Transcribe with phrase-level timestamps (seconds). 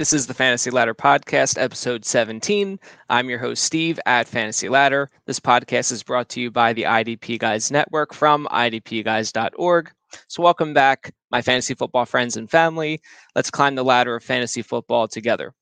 [0.00, 2.80] This is the Fantasy Ladder Podcast, episode 17.
[3.10, 5.10] I'm your host, Steve at Fantasy Ladder.
[5.26, 9.92] This podcast is brought to you by the IDP Guys Network from idpguys.org.
[10.26, 13.02] So, welcome back, my fantasy football friends and family.
[13.34, 15.52] Let's climb the ladder of fantasy football together.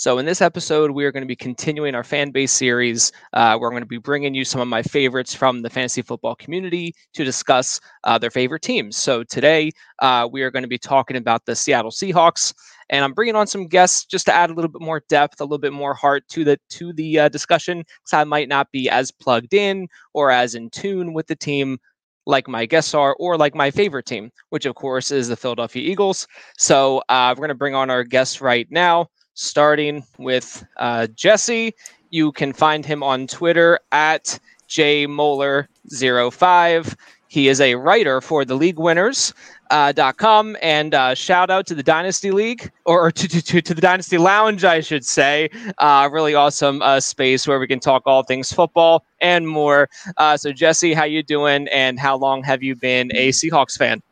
[0.00, 3.12] So, in this episode, we are going to be continuing our fan base series.
[3.34, 6.34] Uh, we're going to be bringing you some of my favorites from the fantasy football
[6.36, 8.96] community to discuss uh, their favorite teams.
[8.96, 12.54] So, today, uh, we are going to be talking about the Seattle Seahawks,
[12.88, 15.44] and I'm bringing on some guests just to add a little bit more depth, a
[15.44, 18.88] little bit more heart to the to the uh, discussion, because I might not be
[18.88, 21.76] as plugged in or as in tune with the team
[22.24, 25.82] like my guests are, or like my favorite team, which of course is the Philadelphia
[25.82, 26.26] Eagles.
[26.56, 31.74] So uh, we're going to bring on our guests right now starting with uh, Jesse.
[32.10, 36.94] You can find him on Twitter at jmoeller05.
[37.28, 39.32] He is a writer for the League Winners.
[39.70, 43.72] Uh, com and uh, shout out to the Dynasty League or, or to, to, to,
[43.72, 45.48] the Dynasty Lounge, I should say.
[45.78, 49.88] Uh, really awesome uh, space where we can talk all things football and more.
[50.16, 51.68] Uh, so Jesse, how you doing?
[51.68, 54.02] And how long have you been a Seahawks fan?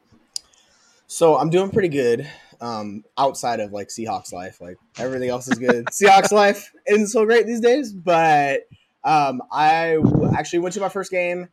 [1.09, 4.61] So I'm doing pretty good um, outside of like Seahawks life.
[4.61, 5.87] Like everything else is good.
[5.93, 8.63] Seahawks life isn't so great these days, but
[9.05, 11.49] um, I w- actually went to my first game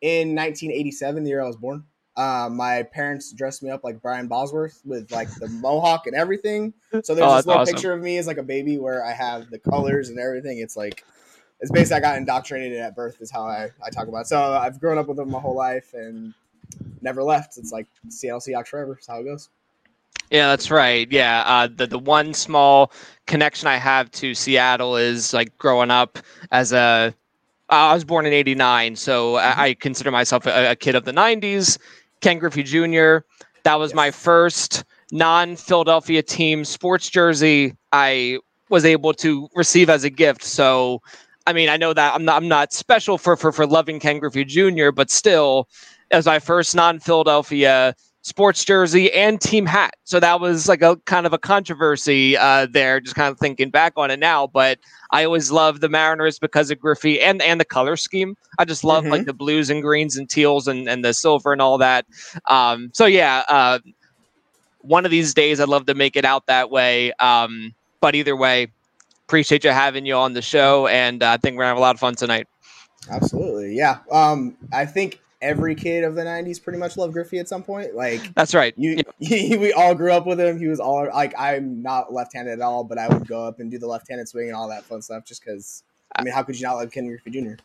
[0.00, 1.84] in 1987, the year I was born.
[2.16, 6.72] Uh, my parents dressed me up like Brian Bosworth with like the mohawk and everything.
[7.02, 7.74] So there's oh, this little awesome.
[7.74, 10.58] picture of me as like a baby where I have the colors and everything.
[10.58, 11.04] It's like
[11.60, 14.26] it's basically I got indoctrinated at birth is how I, I talk about it.
[14.28, 16.34] So I've grown up with them my whole life and
[17.00, 17.58] never left.
[17.58, 18.94] It's like Seattle Seahawks forever.
[18.94, 19.48] That's how it goes.
[20.30, 21.06] Yeah, that's right.
[21.10, 22.92] Yeah, uh, the the one small
[23.26, 26.18] connection I have to Seattle is like growing up
[26.50, 26.78] as a.
[26.78, 27.10] Uh,
[27.70, 29.60] I was born in '89, so mm-hmm.
[29.60, 31.78] I, I, consider myself a, a, kid of the '90s.
[32.20, 33.18] Ken Griffey Jr.
[33.64, 33.96] That was yes.
[33.96, 40.42] my first non-Philadelphia team sports jersey I was able to receive as a gift.
[40.42, 41.00] So,
[41.46, 44.18] I mean, I know that I'm not I'm not special for for for loving Ken
[44.18, 45.68] Griffey Jr., but still,
[46.10, 47.94] as my first non-Philadelphia
[48.24, 49.96] sports jersey and team hat.
[50.04, 53.68] So that was like a kind of a controversy uh, there, just kind of thinking
[53.68, 54.46] back on it now.
[54.46, 54.78] But
[55.10, 58.36] I always loved the Mariners because of Griffey and and the color scheme.
[58.58, 59.12] I just love mm-hmm.
[59.12, 62.06] like the blues and greens and teals and, and the silver and all that.
[62.48, 63.78] Um, so yeah, uh,
[64.80, 67.12] one of these days I'd love to make it out that way.
[67.14, 68.68] Um, but either way,
[69.26, 71.80] appreciate you having you on the show, and uh, I think we're gonna have a
[71.80, 72.48] lot of fun tonight.
[73.10, 73.98] Absolutely, yeah.
[74.10, 77.94] Um, I think every kid of the 90s pretty much loved Griffey at some point.
[77.94, 78.74] Like That's right.
[78.76, 79.56] You yeah.
[79.56, 80.58] we all grew up with him.
[80.58, 83.70] He was all like I'm not left-handed at all, but I would go up and
[83.70, 85.82] do the left-handed swing and all that fun stuff just cuz
[86.16, 87.62] I mean, how could you not love Ken Griffey Jr.?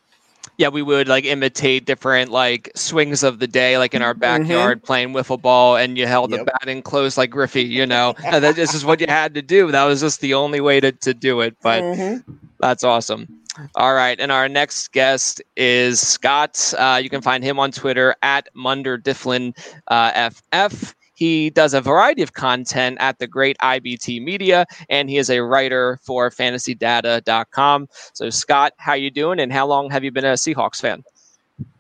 [0.57, 4.19] Yeah, we would like imitate different like swings of the day, like in our mm-hmm.
[4.19, 4.85] backyard mm-hmm.
[4.85, 6.40] playing wiffle ball, and you held yep.
[6.40, 7.63] the bat in close like Griffey.
[7.63, 9.72] You know, that this is what you had to do.
[9.72, 11.56] That was just the only way to to do it.
[11.61, 12.34] But mm-hmm.
[12.59, 13.38] that's awesome.
[13.75, 14.19] All right.
[14.19, 16.73] And our next guest is Scott.
[16.77, 20.93] Uh, you can find him on Twitter at Munder Difflin uh, FF.
[21.19, 25.41] He does a variety of content at the great IBT Media, and he is a
[25.41, 27.89] writer for FantasyData.com.
[28.13, 31.03] So, Scott, how you doing, and how long have you been a Seahawks fan?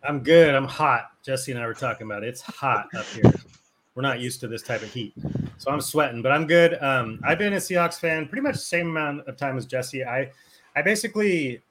[0.03, 0.53] I'm good.
[0.53, 1.11] I'm hot.
[1.23, 2.27] Jesse and I were talking about it.
[2.27, 3.33] It's hot up here.
[3.95, 5.13] We're not used to this type of heat,
[5.57, 6.21] so I'm sweating.
[6.21, 6.77] But I'm good.
[6.83, 10.03] Um, I've been a Seahawks fan pretty much the same amount of time as Jesse.
[10.03, 10.31] I
[10.79, 11.61] I basically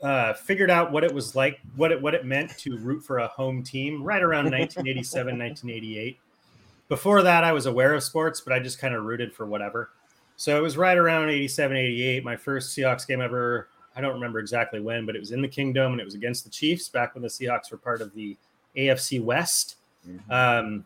[0.00, 3.18] uh, figured out what it was like, what it what it meant to root for
[3.18, 6.18] a home team right around 1987, 1988.
[6.88, 9.90] Before that, I was aware of sports, but I just kind of rooted for whatever.
[10.36, 12.24] So it was right around 87, 88.
[12.24, 13.66] My first Seahawks game ever.
[13.96, 16.44] I don't remember exactly when, but it was in the Kingdome and it was against
[16.44, 18.36] the Chiefs back when the Seahawks were part of the
[18.76, 19.76] AFC West.
[20.08, 20.30] Mm-hmm.
[20.30, 20.84] Um,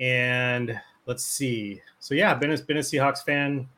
[0.00, 1.80] and let's see.
[2.00, 3.68] So yeah, been a, been a Seahawks fan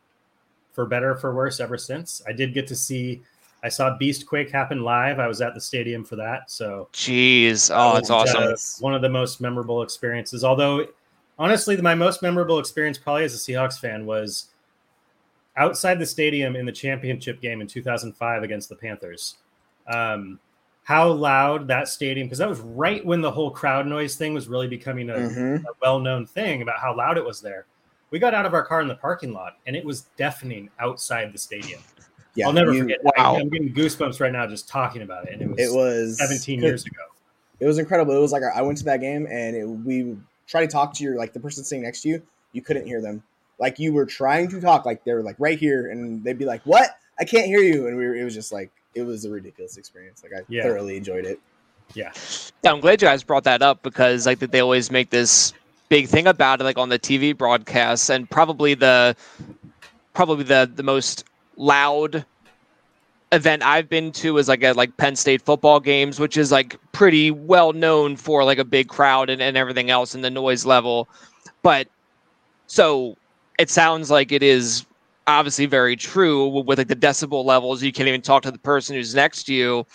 [0.79, 2.23] for better for worse ever since.
[2.29, 3.21] I did get to see
[3.65, 5.19] I saw Beastquake happen live.
[5.19, 6.49] I was at the stadium for that.
[6.53, 8.45] So, jeez, oh, it's awesome.
[8.45, 10.45] Uh, one of the most memorable experiences.
[10.45, 10.87] Although,
[11.37, 14.51] honestly, my most memorable experience, probably as a Seahawks fan, was
[15.57, 19.39] outside the stadium in the championship game in 2005 against the Panthers.
[19.89, 20.39] Um,
[20.85, 24.47] how loud that stadium, because that was right when the whole crowd noise thing was
[24.47, 25.67] really becoming a, mm-hmm.
[25.67, 27.67] a well known thing about how loud it was there.
[28.11, 31.33] We got out of our car in the parking lot and it was deafening outside
[31.33, 31.81] the stadium.
[32.35, 32.99] Yeah, I'll never you, forget.
[33.03, 33.37] Wow.
[33.37, 35.35] I, am getting goosebumps right now just talking about it.
[35.35, 37.03] And it was, it was 17 years ago.
[37.61, 38.17] It was incredible.
[38.17, 40.17] It was like I went to that game and it, we
[40.47, 42.23] tried to talk to your like the person sitting next to you.
[42.53, 43.23] You couldn't hear them.
[43.59, 46.45] Like you were trying to talk, like they were like right here, and they'd be
[46.45, 46.91] like, "What?
[47.19, 49.77] I can't hear you." And we were, it was just like it was a ridiculous
[49.77, 50.23] experience.
[50.23, 50.63] Like I yeah.
[50.63, 51.41] thoroughly enjoyed it.
[51.95, 52.13] Yeah.
[52.63, 55.55] yeah, I'm glad you guys brought that up because like they always make this
[55.89, 59.17] big thing about it, like on the TV broadcasts, and probably the
[60.15, 61.25] probably the the most
[61.57, 62.25] loud
[63.33, 66.77] event I've been to is like at like Penn State football games, which is like
[66.93, 70.65] pretty well known for like a big crowd and, and everything else and the noise
[70.65, 71.09] level.
[71.63, 71.89] But
[72.67, 73.17] so
[73.59, 74.87] it sounds like it is
[75.27, 77.83] obviously very true with like the decibel levels.
[77.83, 79.87] You can't even talk to the person who's next to you.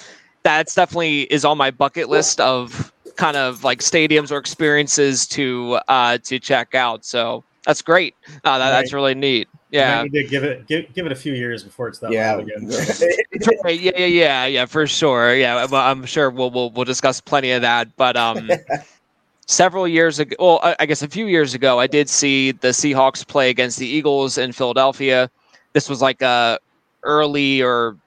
[0.44, 5.80] That's definitely is on my bucket list of kind of like stadiums or experiences to
[5.88, 7.06] uh to check out.
[7.06, 8.15] So that's great.
[8.44, 8.69] Uh, that, right.
[8.71, 9.48] That's really neat.
[9.71, 12.38] Yeah, give it give, give it a few years before it's that yeah.
[12.38, 12.68] again.
[13.63, 13.80] right.
[13.80, 15.36] Yeah, yeah, yeah, yeah, for sure.
[15.36, 17.95] Yeah, well, I'm sure we'll we'll we'll discuss plenty of that.
[17.95, 18.51] But um,
[19.48, 23.27] several years ago, well, I guess a few years ago, I did see the Seahawks
[23.27, 25.27] play against the Eagles in Philadelphia.
[25.74, 26.60] This was like a
[27.01, 27.98] early or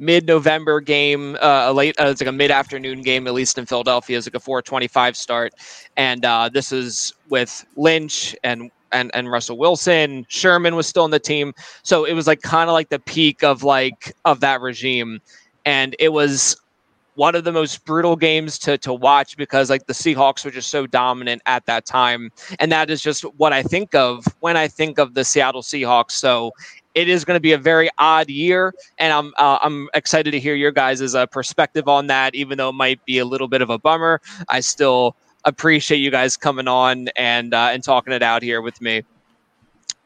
[0.00, 4.18] mid-November game, uh, a late, uh, it's like a mid-afternoon game, at least in Philadelphia.
[4.18, 5.54] It's like a 4:25 start,
[5.96, 10.26] and uh, this is with Lynch and and and Russell Wilson.
[10.28, 11.52] Sherman was still in the team,
[11.82, 15.20] so it was like kind of like the peak of like of that regime,
[15.64, 16.56] and it was
[17.14, 20.70] one of the most brutal games to to watch because like the Seahawks were just
[20.70, 24.68] so dominant at that time, and that is just what I think of when I
[24.68, 26.12] think of the Seattle Seahawks.
[26.12, 26.52] So
[26.94, 30.40] it is going to be a very odd year, and I'm uh, I'm excited to
[30.40, 32.34] hear your guys' uh, perspective on that.
[32.34, 36.10] Even though it might be a little bit of a bummer, I still appreciate you
[36.10, 39.02] guys coming on and uh, and talking it out here with me.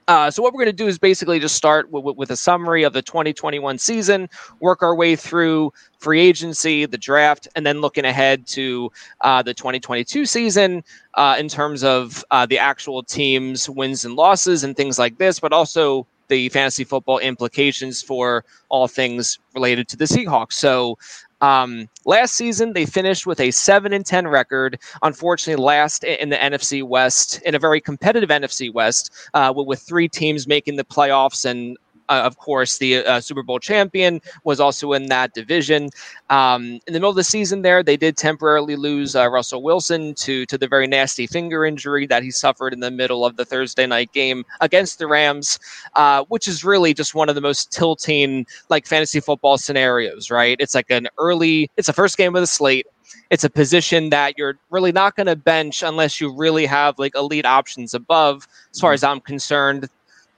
[0.07, 2.83] Uh, so what we're going to do is basically just start with, with, a summary
[2.83, 4.29] of the 2021 season,
[4.61, 8.93] work our way through free agency, the draft, and then looking ahead to
[9.23, 10.85] uh, the 2022 season
[11.15, 15.41] uh, in terms of uh, the actual teams' wins and losses and things like this,
[15.41, 20.55] but also the fantasy football implications for all things related to the Seahawks.
[20.55, 20.99] So
[21.41, 24.81] um, last season, they finished with a seven and ten record.
[25.03, 30.09] Unfortunately, last in the NFC West, in a very competitive NFC West, uh, with three
[30.09, 31.77] teams making the playoffs and
[32.09, 35.91] uh, of course, the uh, Super Bowl champion was also in that division.
[36.31, 40.15] Um, in the middle of the season, there they did temporarily lose uh, Russell Wilson
[40.15, 43.45] to to the very nasty finger injury that he suffered in the middle of the
[43.45, 45.59] Thursday night game against the Rams,
[45.95, 50.31] uh, which is really just one of the most tilting like fantasy football scenarios.
[50.31, 50.57] Right?
[50.61, 51.71] It's like an early.
[51.77, 52.87] It's the first game of the slate
[53.31, 57.15] it's a position that you're really not going to bench unless you really have like
[57.15, 58.95] elite options above as far mm-hmm.
[58.95, 59.89] as i'm concerned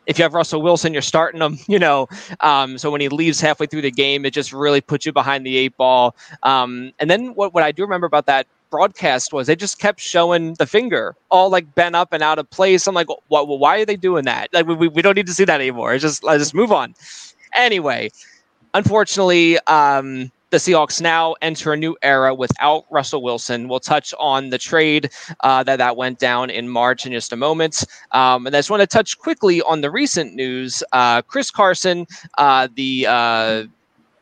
[0.06, 2.08] if you have Russell Wilson, you're starting him, you know.
[2.40, 5.44] Um, so when he leaves halfway through the game, it just really puts you behind
[5.44, 6.16] the eight ball.
[6.42, 10.00] Um, and then what, what I do remember about that broadcast was they just kept
[10.00, 12.86] showing the finger all like bent up and out of place.
[12.86, 14.52] I'm like, what, well, why are they doing that?
[14.52, 15.94] Like, we, we don't need to see that anymore.
[15.94, 16.94] It's just, let's just move on.
[17.54, 18.10] Anyway,
[18.74, 23.68] unfortunately, um, the Seahawks now enter a new era without Russell Wilson.
[23.68, 25.10] We'll touch on the trade
[25.40, 27.84] uh, that that went down in March in just a moment.
[28.12, 30.82] Um, and I just want to touch quickly on the recent news.
[30.92, 32.06] Uh, Chris Carson,
[32.38, 33.64] uh, the uh,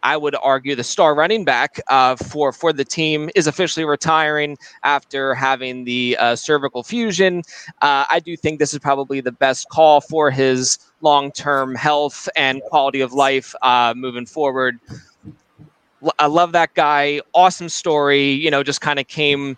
[0.03, 4.59] I would argue the star running back uh, for for the team is officially retiring
[4.83, 7.43] after having the uh, cervical fusion.
[7.81, 12.29] Uh, I do think this is probably the best call for his long term health
[12.35, 14.81] and quality of life uh, moving forward.
[16.19, 17.21] I love that guy.
[17.35, 18.31] Awesome story.
[18.31, 19.57] You know, just kind of came.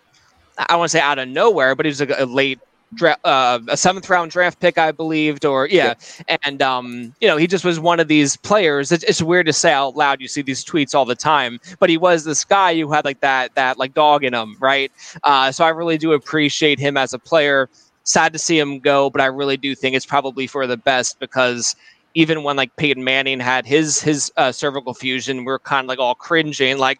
[0.57, 2.59] I want to say out of nowhere, but he was a, a late
[2.93, 5.93] draft, uh, a seventh round draft pick, I believed, or yeah.
[6.29, 6.37] yeah.
[6.43, 8.91] And um, you know, he just was one of these players.
[8.91, 10.21] It's, it's, weird to say out loud.
[10.21, 13.19] You see these tweets all the time, but he was this guy who had like
[13.21, 14.91] that that like dog in him, right?
[15.23, 17.69] Uh, so I really do appreciate him as a player.
[18.03, 21.19] Sad to see him go, but I really do think it's probably for the best
[21.19, 21.75] because
[22.13, 25.89] even when like Peyton Manning had his his uh, cervical fusion, we are kind of
[25.89, 26.99] like all cringing, like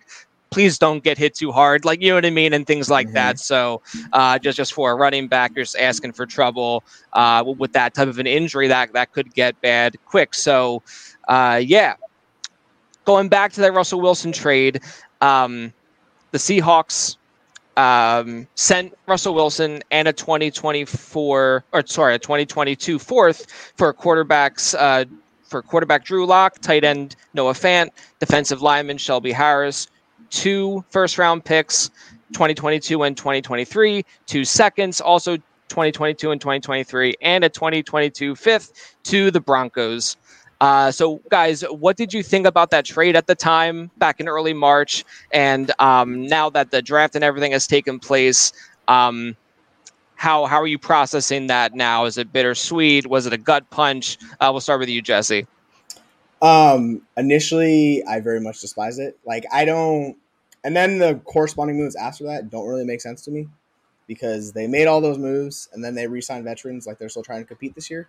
[0.50, 3.08] please don't get hit too hard, like you know what I mean, and things like
[3.08, 3.16] mm-hmm.
[3.16, 3.40] that.
[3.40, 3.82] So
[4.14, 6.84] uh, just just for a running back, you're just asking for trouble
[7.14, 10.34] uh, with that type of an injury that that could get bad quick.
[10.34, 10.84] So
[11.28, 11.96] uh, yeah,
[13.06, 14.82] going back to that Russell Wilson trade,
[15.22, 15.74] um,
[16.32, 17.18] the Seahawks
[17.78, 25.06] um, sent Russell Wilson and a 2024 or sorry, a 2022 fourth for quarterbacks uh,
[25.44, 29.88] for quarterback Drew Lock, tight end Noah Fant, defensive lineman Shelby Harris,
[30.30, 31.90] two first round picks,
[32.34, 35.38] 2022 and 2023, two seconds, also
[35.70, 40.18] 2022 and 2023, and a 2022 fifth to the Broncos.
[40.60, 44.28] Uh, so, guys, what did you think about that trade at the time back in
[44.28, 45.06] early March?
[45.32, 48.54] And um, now that the draft and everything has taken place,
[48.88, 49.36] um,
[50.16, 52.06] how how are you processing that now?
[52.06, 53.06] Is it bittersweet?
[53.06, 54.18] Was it a gut punch?
[54.40, 55.46] Uh, we'll start with you, Jesse.
[56.42, 59.18] Um, initially, I very much despise it.
[59.26, 60.18] Like, I don't,
[60.64, 63.48] and then the corresponding moves after that don't really make sense to me
[64.08, 67.42] because they made all those moves and then they re-signed veterans like they're still trying
[67.42, 68.08] to compete this year.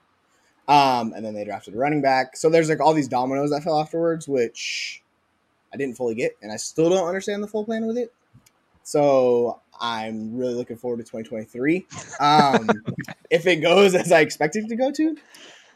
[0.69, 2.37] Um, and then they drafted a running back.
[2.37, 5.03] So there's like all these dominoes that fell afterwards, which
[5.73, 8.13] I didn't fully get, and I still don't understand the full plan with it.
[8.83, 11.87] So I'm really looking forward to 2023.
[12.21, 12.69] Um,
[13.31, 15.17] if it goes as I expected it to go to,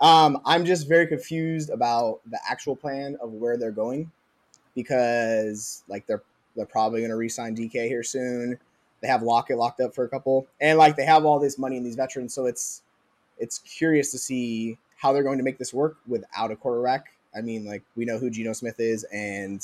[0.00, 4.10] um, I'm just very confused about the actual plan of where they're going
[4.74, 6.22] because like they're
[6.56, 8.58] they're probably going to re-sign DK here soon.
[9.00, 11.76] They have Lockett locked up for a couple, and like they have all this money
[11.76, 12.82] in these veterans, so it's
[13.42, 17.06] it's curious to see how they're going to make this work without a quarterback.
[17.36, 19.60] I mean, like we know who Geno Smith is, and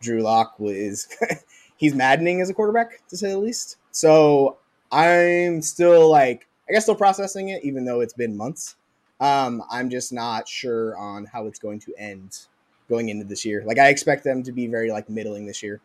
[0.00, 1.08] Drew Lock is
[1.76, 3.78] he's maddening as a quarterback to say the least.
[3.90, 4.58] So
[4.92, 8.76] I'm still like I guess still processing it, even though it's been months.
[9.18, 12.46] Um, I'm just not sure on how it's going to end
[12.88, 13.64] going into this year.
[13.66, 15.80] Like I expect them to be very like middling this year.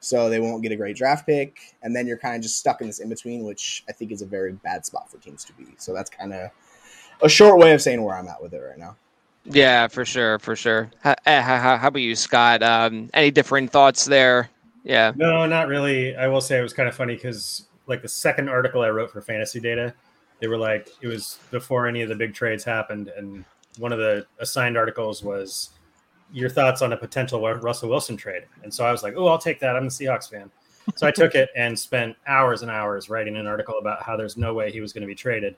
[0.00, 2.80] So they won't get a great draft pick, and then you're kind of just stuck
[2.80, 5.52] in this in between, which I think is a very bad spot for teams to
[5.54, 5.66] be.
[5.76, 6.50] So that's kind of
[7.20, 8.96] a short way of saying where I'm at with it right now.
[9.44, 10.90] Yeah, for sure, for sure.
[11.00, 12.62] How, eh, how, how about you, Scott?
[12.62, 14.50] Um, any different thoughts there?
[14.84, 15.12] Yeah.
[15.16, 16.14] No, not really.
[16.16, 19.10] I will say it was kind of funny because like the second article I wrote
[19.10, 19.94] for Fantasy Data,
[20.40, 23.44] they were like it was before any of the big trades happened, and
[23.78, 25.70] one of the assigned articles was
[26.32, 28.44] your thoughts on a potential Russell Wilson trade.
[28.62, 29.76] And so I was like, oh, I'll take that.
[29.76, 30.50] I'm a Seahawks fan.
[30.96, 34.36] So I took it and spent hours and hours writing an article about how there's
[34.36, 35.56] no way he was going to be traded.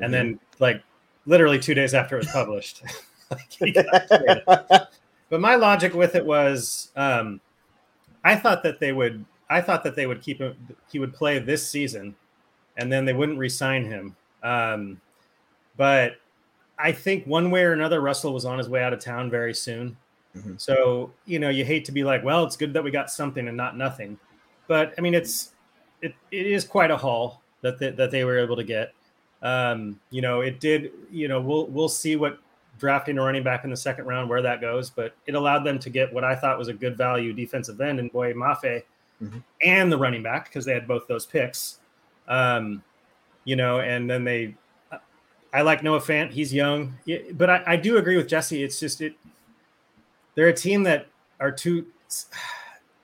[0.00, 0.62] And then, mm-hmm.
[0.62, 0.82] like,
[1.26, 2.82] literally two days after it was published,
[5.28, 7.40] but my logic with it was, um,
[8.24, 10.56] I thought that they would, I thought that they would keep him,
[10.90, 12.14] he would play this season,
[12.76, 14.16] and then they wouldn't re-sign him.
[14.42, 15.00] Um,
[15.76, 16.16] but
[16.78, 19.54] I think one way or another, Russell was on his way out of town very
[19.54, 19.96] soon.
[20.36, 20.54] Mm-hmm.
[20.56, 23.48] So, you know, you hate to be like, well, it's good that we got something
[23.48, 24.18] and not nothing.
[24.66, 25.52] But I mean, it's
[26.02, 28.92] it, it is quite a haul that they, that they were able to get.
[29.42, 32.38] Um, you know, it did, you know, we'll we'll see what
[32.78, 35.78] drafting a running back in the second round where that goes, but it allowed them
[35.80, 38.82] to get what I thought was a good value defensive end in Boye Mafe
[39.22, 39.38] mm-hmm.
[39.62, 41.78] and the running back because they had both those picks.
[42.28, 42.82] Um,
[43.44, 44.54] you know, and then they
[45.52, 46.30] I like Noah Fant.
[46.30, 46.98] He's young,
[47.32, 48.62] but I, I do agree with Jesse.
[48.62, 49.14] It's just it
[50.38, 51.08] they're a team that
[51.40, 51.84] are too.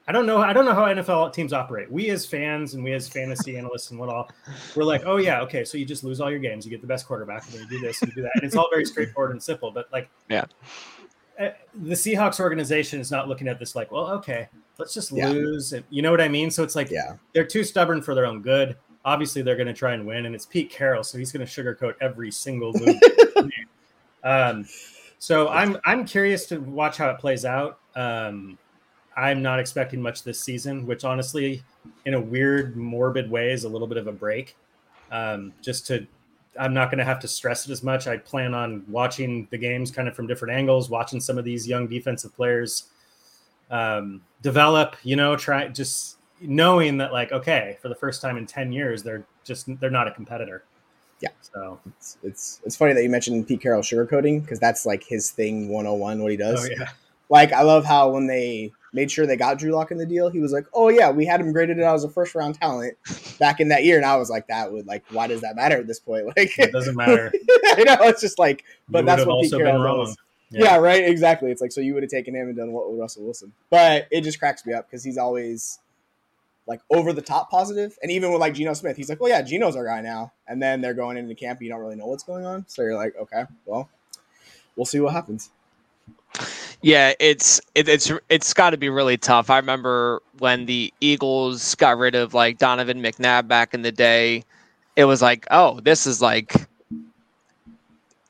[0.07, 0.39] I don't know.
[0.39, 1.91] I don't know how NFL teams operate.
[1.91, 4.31] We as fans and we as fantasy analysts and what all,
[4.77, 5.65] we're like, oh yeah, okay.
[5.65, 6.65] So you just lose all your games.
[6.65, 8.45] You get the best quarterback, and then you do this, and you do that, and
[8.45, 9.73] it's all very straightforward and simple.
[9.73, 10.45] But like, yeah,
[11.39, 11.51] eh,
[11.83, 14.49] the Seahawks organization is not looking at this like, well, okay,
[14.79, 15.29] let's just yeah.
[15.29, 15.73] lose.
[15.73, 16.53] And, you know what I mean?
[16.53, 18.77] So it's like, yeah, they're too stubborn for their own good.
[19.05, 21.51] Obviously, they're going to try and win, and it's Pete Carroll, so he's going to
[21.53, 22.97] sugarcoat every single move.
[24.23, 24.67] um,
[25.25, 27.79] so I'm I'm curious to watch how it plays out.
[27.97, 28.59] Um,
[29.17, 31.63] I'm not expecting much this season, which honestly,
[32.05, 34.55] in a weird, morbid way, is a little bit of a break.
[35.11, 36.07] Um, just to,
[36.61, 38.07] I'm not going to have to stress it as much.
[38.07, 41.67] I plan on watching the games kind of from different angles, watching some of these
[41.67, 42.91] young defensive players
[43.71, 44.95] um, develop.
[45.05, 49.03] You know, try just knowing that like, okay, for the first time in ten years,
[49.03, 50.65] they're just they're not a competitor.
[51.21, 51.31] Yeah.
[51.41, 55.31] So it's it's, it's funny that you mentioned Pete Carroll sugarcoating because that's like his
[55.31, 56.65] thing 101, what he does.
[56.65, 56.89] Oh, yeah.
[57.29, 60.31] Like I love how when they made sure they got Drew Lock in the deal,
[60.31, 62.97] he was like, "Oh yeah, we had him graded out as a first round talent
[63.39, 65.79] back in that year," and I was like, "That would like, why does that matter
[65.79, 66.27] at this point?
[66.37, 67.33] Like, it doesn't matter.
[67.79, 70.17] you know, it's just like, but you that's what Pete Carroll does.
[70.51, 70.65] Yeah.
[70.65, 70.77] yeah.
[70.77, 71.05] right.
[71.05, 71.51] Exactly.
[71.51, 74.07] It's like so you would have taken him and done what with Russell Wilson, but
[74.11, 75.81] it just cracks me up because he's always
[76.67, 77.97] like over the top positive.
[78.03, 80.33] And even with like Geno Smith, he's like, well, yeah, Geno's our guy now.
[80.47, 82.65] And then they're going into camp, you don't really know what's going on.
[82.69, 83.89] So you're like, okay, well,
[84.77, 85.51] we'll see what happens.
[86.83, 89.49] Yeah, it's it, it's it's got to be really tough.
[89.49, 94.45] I remember when the Eagles got rid of like Donovan McNabb back in the day.
[94.97, 96.69] It was like, oh, this is like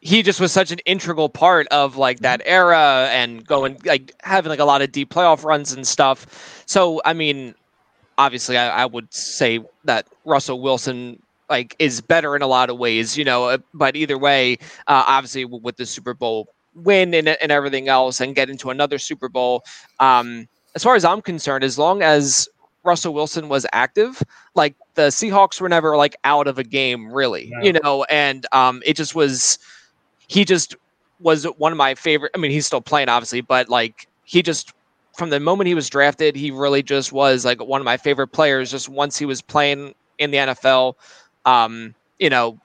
[0.01, 4.51] he just was such an integral part of like that era and going like having
[4.51, 6.63] like a lot of deep playoff runs and stuff.
[6.67, 7.55] So I mean,
[8.19, 12.79] obviously I, I, would say that Russell Wilson like is better in a lot of
[12.79, 13.45] ways, you know.
[13.45, 14.55] Uh, but either way,
[14.87, 18.99] uh, obviously with the Super Bowl win and, and everything else, and get into another
[18.99, 19.65] Super Bowl.
[20.01, 22.49] Um, as far as I'm concerned, as long as
[22.83, 24.23] Russell Wilson was active,
[24.55, 27.63] like the Seahawks were never like out of a game, really, no.
[27.63, 28.05] you know.
[28.05, 29.59] And um, it just was,
[30.29, 30.77] he just
[31.21, 32.33] was one of my favorite.
[32.35, 34.73] I mean, he's still playing, obviously, but like he just
[35.17, 38.29] from the moment he was drafted, he really just was like one of my favorite
[38.29, 38.71] players.
[38.71, 40.95] Just once he was playing in the NFL,
[41.45, 42.59] um, you know,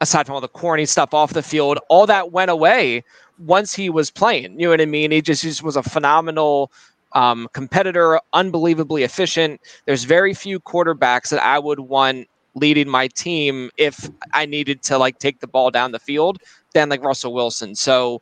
[0.00, 3.04] aside from all the corny stuff off the field, all that went away
[3.38, 4.58] once he was playing.
[4.58, 5.10] You know what I mean?
[5.10, 6.72] He just, he just was a phenomenal
[7.12, 9.60] um, competitor, unbelievably efficient.
[9.86, 14.98] There's very few quarterbacks that I would want leading my team if I needed to
[14.98, 16.38] like take the ball down the field
[16.74, 17.74] than like Russell Wilson.
[17.74, 18.20] So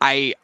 [0.00, 0.34] I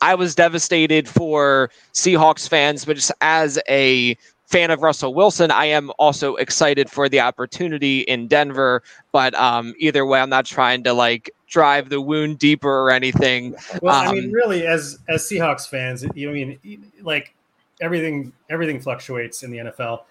[0.00, 5.66] I was devastated for Seahawks fans, but just as a fan of Russell Wilson, I
[5.66, 8.82] am also excited for the opportunity in Denver.
[9.12, 13.54] But um, either way, I'm not trying to like drive the wound deeper or anything.
[13.82, 17.34] Well, I mean, Um, really, as as Seahawks fans, you know, I mean, like
[17.80, 20.04] everything everything fluctuates in the NFL.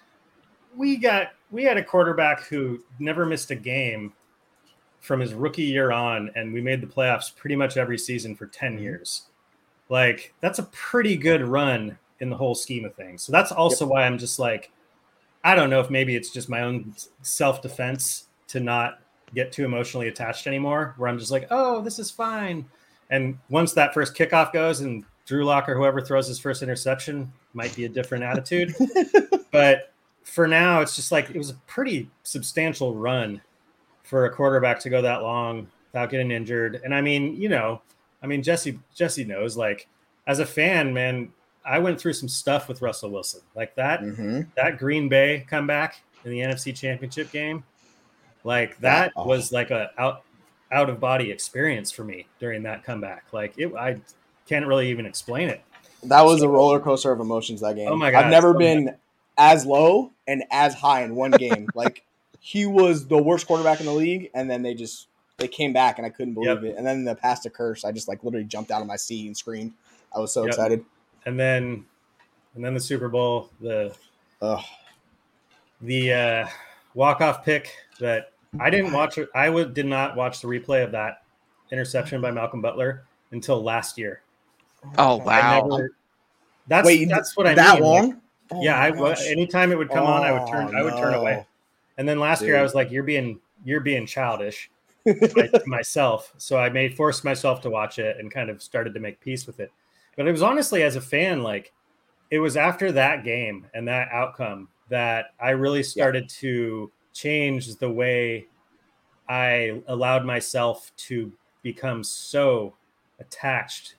[0.76, 4.14] We got we had a quarterback who never missed a game
[5.00, 8.48] from his rookie year on, and we made the playoffs pretty much every season for
[8.48, 9.28] ten years.
[9.90, 13.24] Like that's a pretty good run in the whole scheme of things.
[13.24, 14.72] So that's also why I'm just like,
[15.44, 19.00] I don't know if maybe it's just my own self defense to not
[19.34, 22.66] get too emotionally attached anymore, where I'm just like, oh, this is fine.
[23.10, 27.32] And once that first kickoff goes and Drew Lock or whoever throws his first interception,
[27.54, 28.74] might be a different attitude.
[29.52, 33.42] but for now, it's just like it was a pretty substantial run
[34.04, 36.82] for a quarterback to go that long without getting injured.
[36.84, 37.82] And I mean, you know,
[38.26, 39.88] I mean Jesse Jesse knows like
[40.26, 41.32] as a fan, man,
[41.64, 43.42] I went through some stuff with Russell Wilson.
[43.56, 47.64] Like that hmm that Green Bay comeback in the NFC Championship game,
[48.44, 49.28] like that Oh.
[49.28, 50.24] was like a out
[50.72, 53.26] out of body experience for me during that comeback.
[53.32, 53.98] Like it, I
[54.48, 55.62] can't really even explain it.
[56.04, 57.62] That was a roller coaster of emotions.
[57.62, 57.90] That game.
[57.90, 58.96] Oh my God, I've never so been
[59.38, 61.72] as low and as high in one game.
[61.76, 62.04] like
[62.40, 65.98] he was the worst quarterback in the league, and then they just they came back,
[65.98, 66.64] and I couldn't believe Yep.
[66.64, 66.76] it.
[66.78, 69.28] And then the past to Kearse, I just like literally jumped out of my seat
[69.28, 69.74] and screamed.
[70.16, 70.48] I was so Yep.
[70.50, 70.86] excited.
[71.26, 71.86] And then,
[72.56, 73.94] and then the Super Bowl, the
[74.42, 74.64] Ugh.
[75.82, 76.48] the uh,
[76.94, 79.18] walk off pick that I didn't watch.
[79.18, 81.24] it- I would did not watch the replay of that
[81.72, 84.22] interception by Malcolm Butler until last year.
[84.98, 85.68] oh wow.
[85.70, 85.92] never.
[86.68, 87.84] That's Wait, that's what I that mean.
[87.84, 88.22] like, long?
[88.52, 89.28] Oh yeah, my I wa- gosh.
[89.28, 90.72] anytime it would come on, I would turn.
[90.74, 91.46] Oh, I would turn away.
[91.98, 94.70] And then last year, I was like, "You're being you're being childish."
[95.66, 99.20] myself, so I made forced myself to watch it and kind of started to make
[99.22, 99.72] peace with it.
[100.18, 101.74] But it was honestly, as a fan, like
[102.32, 107.90] it was after that game and that outcome that I really started to change the
[107.90, 108.48] way
[109.28, 111.32] I allowed myself to
[111.64, 112.76] become so
[113.20, 113.96] attached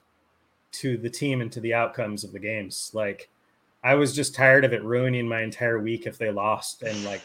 [0.73, 2.91] to the team and to the outcomes of the games.
[2.93, 3.29] Like
[3.83, 7.21] I was just tired of it ruining my entire week if they lost and like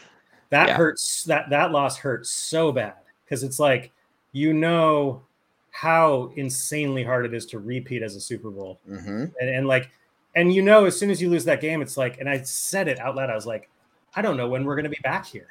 [0.49, 0.77] that Yeah.
[0.77, 2.95] hurts that that loss hurts so bad
[3.33, 3.91] because it's like
[4.31, 5.23] you know
[5.71, 9.89] how insanely hard it is to repeat as a Super Bowl hmm and, and like
[10.35, 12.87] and you know as soon as you lose that game it's like and i said
[12.87, 13.69] it out loud i was like
[14.15, 15.47] i don't know when we're going to be back here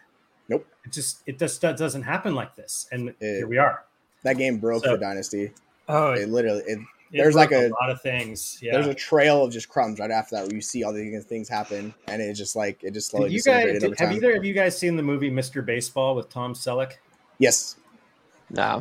[0.48, 0.64] Nope.
[0.84, 3.84] it just it just that doesn't happen like this and It- here we are
[4.22, 5.50] That game broke So- for Dynasty.
[5.88, 6.62] oh It literally.
[6.68, 9.68] It, it there's like broke a- lot of things yeah There's a trail of just
[9.68, 12.82] crumbs right after that, where you see all these things happen, and it just like
[12.84, 15.30] it just slowly Did you guys did, have either of you guys seen the movie
[15.30, 16.92] mr baseball with tom selleck
[17.42, 17.76] yes,
[18.50, 18.80] No.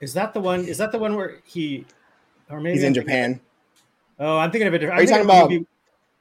[0.00, 1.84] is that the one is that the one where he
[2.50, 3.40] or maybe he's in Japan.
[4.18, 5.66] oh i'm thinking of a different Are you talking about movie-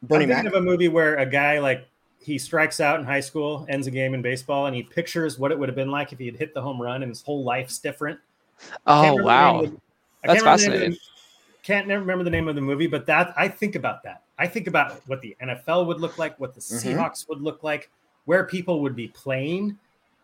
[0.04, 0.38] Bernie I'm Mac.
[0.44, 1.88] thinking of a movie where a guy like
[2.20, 5.52] he strikes out in high school, ends a game in baseball, and he pictures what
[5.52, 7.44] it would have been like if he had hit the home run, and his whole
[7.44, 8.20] life's different.
[8.88, 9.62] Oh Can't remember the wow.
[9.62, 9.80] the- That's can't
[10.24, 10.92] remember the name of fascinating.
[10.92, 10.98] the-
[11.64, 14.24] Can't never remember the name of the movie, but that I think about that.
[14.40, 16.96] I think about what the NFL would look like, what the Mhm.
[16.98, 17.90] Seahawks would look like,
[18.26, 19.78] where people would be playing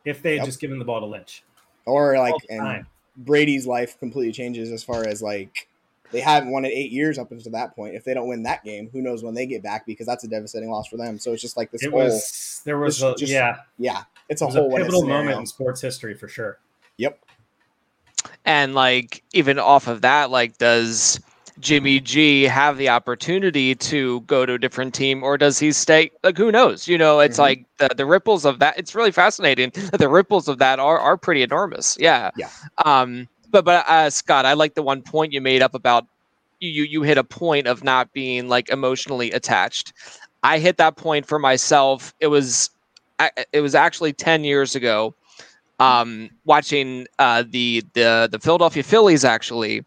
[0.05, 0.45] if they had Yep.
[0.45, 1.43] just given the ball to Lynch.
[1.85, 2.85] or like and.
[3.17, 5.67] Brady's life completely changes as far as like
[6.11, 7.93] they haven't won in eight years up until that point.
[7.93, 10.27] If they don't win that game, who knows when they get back because that's a
[10.29, 11.19] devastating loss for them.
[11.19, 14.41] So it's just like this It whole was there was a, just- yeah, yeah, it's
[14.41, 16.59] a was whole a pivotal moment in sports history for sure.
[16.97, 17.19] Yep.
[18.45, 21.19] And like even off of that, like does
[21.59, 26.11] Jimmy G have the opportunity to go to a different team or does he stay
[26.23, 26.87] like who knows?
[26.87, 27.39] You know, it's Mhm.
[27.39, 29.71] like the, the ripples of that it's really fascinating.
[29.97, 31.97] The ripples of that are are pretty enormous.
[31.99, 32.31] Yeah.
[32.35, 32.49] Yeah.
[32.85, 36.05] Um but but uh Scott, I like the one point you made up about
[36.59, 39.93] you you hit a point of not being like emotionally attached.
[40.43, 42.13] I hit that point for myself.
[42.19, 42.69] It was
[43.19, 45.13] I- it was actually 10 years ago
[45.79, 49.83] um, watching uh, the the the Philadelphia Phillies actually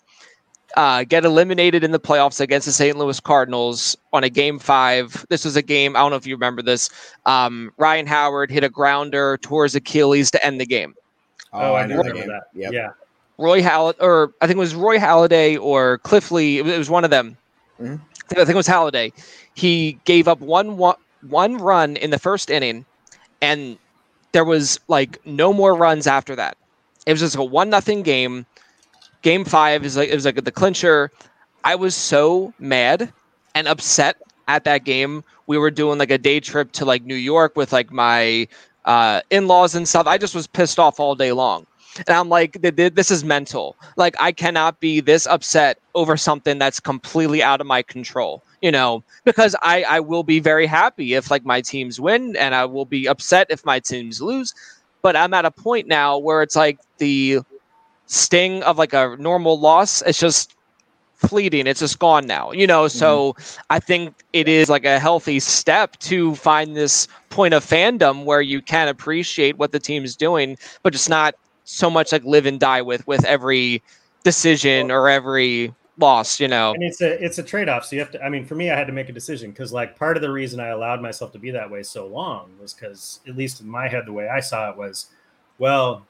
[0.77, 2.97] uh, get eliminated in the playoffs against the St.
[2.97, 5.25] Louis Cardinals on a game five.
[5.29, 6.91] This was a game I don't know if you remember this.
[7.27, 10.95] Um, Ryan Howard hit a grounder towards Achilles to end the game.
[11.53, 12.29] Oh, I know do that remember game.
[12.29, 12.43] that.
[12.55, 12.73] Yep.
[12.73, 12.91] Yeah.
[13.39, 16.59] Roy Hall or I think it was Roy Halladay or Cliff Lee.
[16.59, 17.37] It was- it was one of them.
[17.81, 18.01] Mhm.
[18.31, 19.13] I think it was Halladay.
[19.55, 20.97] He gave up one, one
[21.29, 22.85] one run in the first inning,
[23.41, 23.79] and
[24.33, 26.57] there was like no more runs after that.
[27.07, 28.47] It was just a one nothing game.
[29.25, 31.11] Game five is like it was like the clincher.
[31.65, 33.11] I was so mad
[33.55, 34.17] and upset
[34.49, 35.25] at that game.
[35.47, 38.47] We were doing like a day trip to like New York with like my
[38.85, 40.07] uh, in-laws and stuff.
[40.07, 41.67] I just was pissed off all day long.
[41.97, 43.77] And I'm like, this is mental.
[43.97, 48.73] Like, I cannot be this upset over something that's completely out of my control, you
[48.73, 52.65] know, because I, I will be very happy if like my teams win and I
[52.65, 54.53] will be upset if my teams lose.
[55.03, 57.41] But I'm at a point now where it's like the
[58.07, 60.55] sting of like a normal loss, it's just
[61.14, 61.67] fleeting.
[61.67, 62.88] It's just gone now, you know.
[62.88, 63.61] So mm-hmm.
[63.71, 68.43] I think it is like a healthy step to find this point of fandom where
[68.43, 72.61] you can appreciate what the team's doing, but just not so much like live and
[72.61, 73.83] die with with every
[74.23, 78.11] decision or every loss you know and it's a it's a trade-off so you have
[78.11, 80.23] to i mean for me i had to make a decision because like part of
[80.23, 83.61] the reason i allowed myself to be that way so long was because at least
[83.61, 85.07] in my head the way i saw it was
[85.59, 86.05] well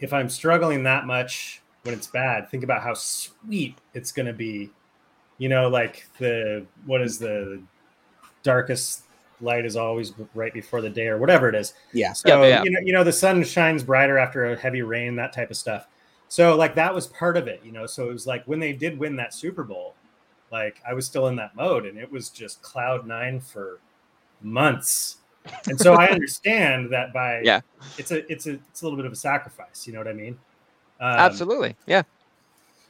[0.00, 4.32] if i'm struggling that much when it's bad think about how sweet it's going to
[4.32, 4.70] be
[5.38, 7.60] you know like the what is the
[8.42, 9.04] darkest
[9.40, 11.74] light is always right before the day or whatever it is.
[11.92, 12.12] Yeah.
[12.12, 12.62] So yeah, yeah.
[12.64, 15.56] you know, you know, the sun shines brighter after a heavy rain, that type of
[15.56, 15.88] stuff.
[16.28, 17.86] So like that was part of it, you know.
[17.86, 19.94] So it was like when they did win that Super Bowl,
[20.50, 23.80] like I was still in that mode, and it was just cloud nine for
[24.40, 25.18] months.
[25.66, 27.60] And so I understand that by yeah,
[27.98, 29.86] it's a it's a it's a little bit of a sacrifice.
[29.86, 30.38] You know what I mean?
[31.00, 31.76] Um, Absolutely.
[31.86, 32.02] Yeah.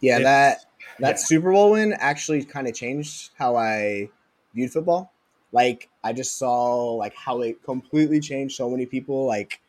[0.00, 0.20] Yeah.
[0.20, 0.64] That
[1.00, 1.16] that yeah.
[1.16, 4.10] Super Bowl win actually kind of changed how I
[4.54, 5.12] viewed football
[5.54, 9.24] like I just saw like how it completely changed so many people.
[9.24, 9.60] Like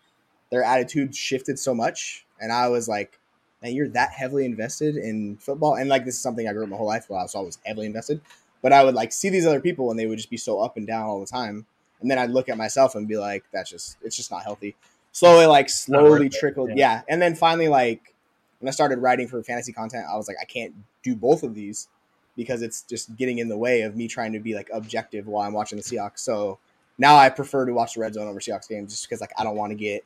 [0.49, 3.19] their attitude shifted so much, and I was like,
[3.61, 6.69] "Man, you're that heavily invested in football." And like this is something I grew up
[6.69, 8.19] my whole life while I was always heavily invested.
[8.63, 10.75] But I would like see these other people, and they would just be so up
[10.75, 11.67] and down all the time.
[12.01, 14.75] And then I'd look at myself and be like, "That's just it's just not healthy."
[15.11, 16.75] Slowly, like slowly trickled, yeah.
[16.75, 17.01] yeah.
[17.07, 18.13] And then finally, like
[18.59, 21.55] when I started writing for fantasy content, I was like, I can't do both of
[21.55, 21.87] these
[22.35, 25.47] because it's just getting in the way of me trying to be like objective while
[25.47, 26.19] I'm watching the Seahawks.
[26.19, 26.59] So
[26.97, 29.43] now I prefer to watch the red zone over Seahawks games just because like I
[29.43, 30.03] don't want to get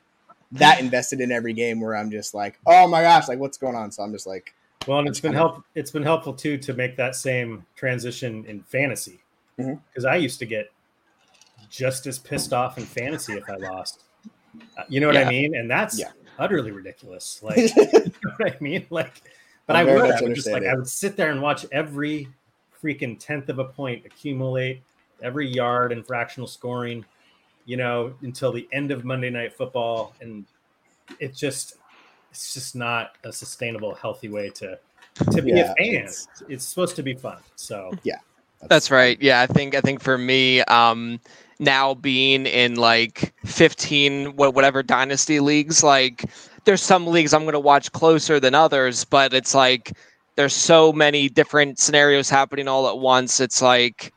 [0.52, 3.74] that invested in every game where I'm just like, oh my gosh, like what's going
[3.74, 3.90] on?
[3.90, 4.54] So I'm just like,
[4.86, 5.64] well, and it's been help.
[5.74, 9.20] It's been helpful too to make that same transition in fantasy
[9.56, 10.06] because mm-hmm.
[10.06, 10.70] I used to get
[11.70, 14.02] just as pissed off in fantasy if I lost.
[14.76, 15.26] Uh, you know what yeah.
[15.26, 15.54] I mean?
[15.54, 16.10] And that's yeah.
[16.38, 17.40] utterly ridiculous.
[17.42, 17.84] Like, you
[18.24, 18.86] know what I mean?
[18.90, 19.22] Like,
[19.66, 20.64] but I would, I would just like.
[20.64, 22.28] I would sit there and watch every
[22.82, 24.82] freaking tenth of a point accumulate,
[25.22, 27.04] every yard and fractional scoring,
[27.66, 30.44] you know, until the end of Monday Night Football, and
[31.20, 31.76] it just
[32.30, 34.78] it's just not a sustainable, healthy way to
[35.30, 36.04] to be yeah, a fan.
[36.04, 37.38] It's, it's, supposed to be fun.
[37.56, 38.18] So yeah,
[38.68, 39.20] that's, right.
[39.20, 41.20] Yeah, I think I think for me, um,
[41.58, 46.24] now being in like 15 whatever dynasty leagues like
[46.64, 49.92] there's some leagues I'm going to watch closer than others, but it's like
[50.36, 53.40] there's so many different scenarios happening all at once.
[53.40, 54.12] It's like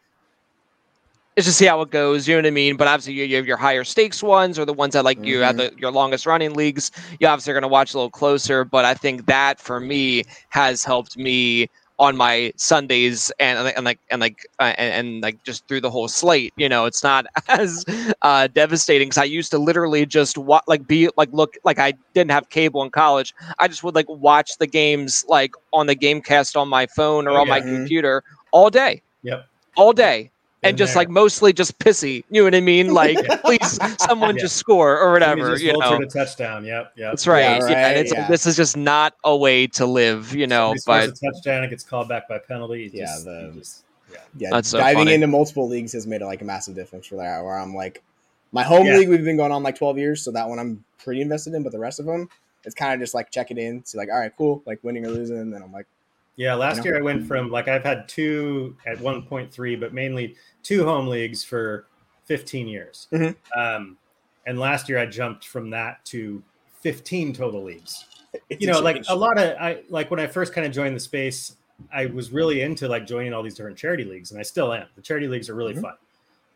[1.36, 2.28] it's just see how it goes.
[2.28, 2.78] You know what I mean?
[2.78, 5.26] But obviously, you, you have your higher stakes ones or the ones that like mm-hmm.
[5.26, 6.92] you have the, your longest running leagues.
[7.20, 8.64] You obviously are going to watch a little closer.
[8.64, 14.00] But I think that for me has helped me on my Sundays and and like
[14.10, 16.54] and like uh, and, and, like just through the whole slate.
[16.58, 17.86] You know, it's not as
[18.22, 21.94] uh, devastating because I used to literally just wa- like be like look like I
[22.14, 23.34] didn't have cable in college.
[23.60, 27.32] I just would like watch the games like on the GameCast on my phone or
[27.32, 29.02] oh, on my computer all day.
[29.22, 29.46] Yep.
[29.76, 30.32] All day
[30.64, 31.02] and just there.
[31.02, 32.24] like mostly just pissy.
[32.30, 32.94] You know what I mean?
[32.94, 34.42] Like, please, someone yeah.
[34.42, 35.52] just score or whatever.
[35.52, 36.66] Just you know, a touchdown.
[36.66, 37.12] Yep, yep.
[37.12, 37.42] That's right.
[37.42, 37.72] Yeah, right.
[37.72, 38.28] yeah, it's, yeah.
[38.28, 40.34] this is just not a way to live.
[40.34, 42.90] You know, but a touchdown, it gets called back by penalty.
[42.94, 44.50] Yeah, just, the, just, yeah, yeah.
[44.52, 45.14] That's so diving funny.
[45.14, 47.44] into multiple leagues has made like a massive difference for that.
[47.44, 48.04] Where I'm like,
[48.52, 51.22] my home league we've been going on like 12 years, so that one I'm pretty
[51.22, 51.64] invested in.
[51.64, 52.30] But the rest of them,
[52.64, 55.06] it's kind of just like check it in, see like, all right, cool, like winning
[55.06, 55.38] or losing.
[55.38, 55.88] And then I'm like,
[56.36, 56.90] yeah, last you know?
[56.92, 61.44] year I went from like I've had two at 1.3, but mainly two home leagues
[61.44, 61.88] for
[62.26, 63.08] 15 years.
[63.12, 63.60] Mm-hmm.
[63.60, 63.98] Um,
[64.46, 66.42] and last year I jumped from that to
[66.82, 68.06] 15 total leagues.
[68.50, 70.96] It's you know, like a lot of I like when I first kind of joined
[70.96, 71.56] the space,
[71.94, 74.88] I was really into like joining all these different charity leagues, and I still am.
[74.96, 75.86] The charity leagues are really mm-hmm.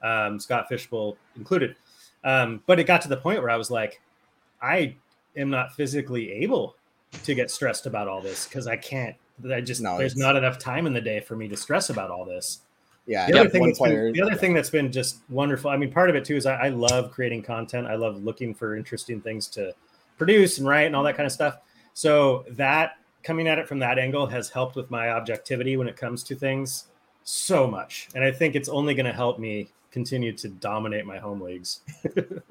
[0.01, 1.75] fun, um, Scott Fishbowl included.
[2.23, 4.01] Um, but it got to the point where I was like,
[4.61, 4.95] I
[5.35, 6.75] am not physically able
[7.23, 9.15] to get stressed about all this because I can't
[9.51, 12.09] I just no, there's not enough time in the day for me to stress about
[12.09, 12.59] all this.
[13.05, 13.27] Yeah.
[13.27, 15.71] The other thing that's been, the other thing that's been just wonderful.
[15.71, 17.87] I mean, part of it too is I, I, love creating content.
[17.87, 19.73] I love looking for interesting things to
[20.17, 21.57] produce and write and all that kind of stuff.
[21.93, 25.95] So that coming at it from that angle has helped with my objectivity when it
[25.95, 26.85] comes to things
[27.23, 28.09] so much.
[28.13, 31.81] And I think it's only going to help me continue to dominate my home leagues.
[32.15, 32.41] you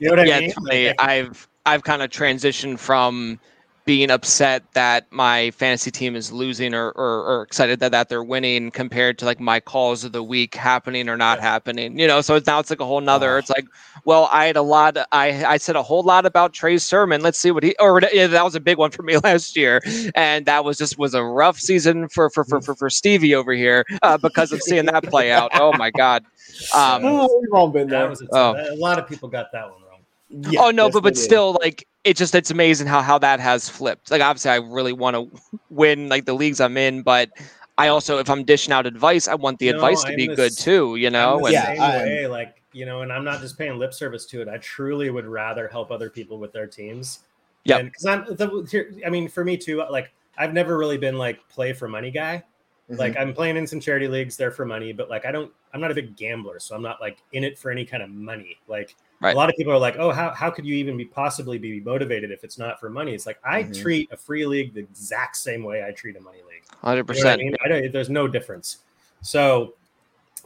[0.00, 0.94] know what I yeah, mean?
[0.98, 3.38] I've I've kind of transitioned from
[3.86, 8.24] being upset that my fantasy team is losing or, or, or, excited that, that they're
[8.24, 11.42] winning compared to like my calls of the week happening or not yeah.
[11.42, 12.20] happening you know?
[12.20, 13.64] So it's now it's like a whole nother it's like
[14.04, 17.22] well i had a lot i i said a whole lot about trey's sermon.
[17.22, 19.80] Let's see what he or yeah, that was a big one for me last year.
[20.16, 23.52] And that was just was a rough season for for for, for, for stevie over
[23.52, 25.52] here uh, because of seeing that play out.
[25.54, 26.24] Oh my god.
[26.72, 28.10] Um, oh, we've all been there.
[28.10, 28.54] a, oh.
[28.72, 29.82] a lot of people got that one.
[29.82, 29.85] wrong
[30.28, 33.68] yeah, oh no, but but still, like it's just it's amazing how how that has
[33.68, 34.10] flipped.
[34.10, 37.30] Like obviously, I really want to win like the leagues I'm in, but
[37.78, 40.28] I also if I'm dishing out advice, I want the no, advice to I'm be
[40.28, 40.96] good too.
[40.96, 44.26] You know, and, yeah, way, like you know, and I'm not just paying lip service
[44.26, 44.48] to it.
[44.48, 47.20] I truly would rather help other people with their teams.
[47.64, 48.94] Yeah, because I'm the, here.
[49.04, 49.84] I mean, for me too.
[49.90, 52.42] Like I've never really been like play for money guy.
[52.90, 53.00] Mm-hmm.
[53.00, 55.52] Like I'm playing in some charity leagues, they're for money, but like I don't.
[55.74, 58.10] I'm not a big gambler, so I'm not like in it for any kind of
[58.10, 58.56] money.
[58.68, 59.34] Like Right.
[59.34, 61.80] A lot of people are like, "Oh, how, how could you even be possibly be
[61.80, 63.72] motivated if it's not for money?" It's like I mm-hmm.
[63.72, 66.64] treat a free league the exact same way I treat a money league.
[66.82, 67.40] Hundred percent.
[67.40, 68.78] I mean, I don't, there's no difference.
[69.22, 69.74] So,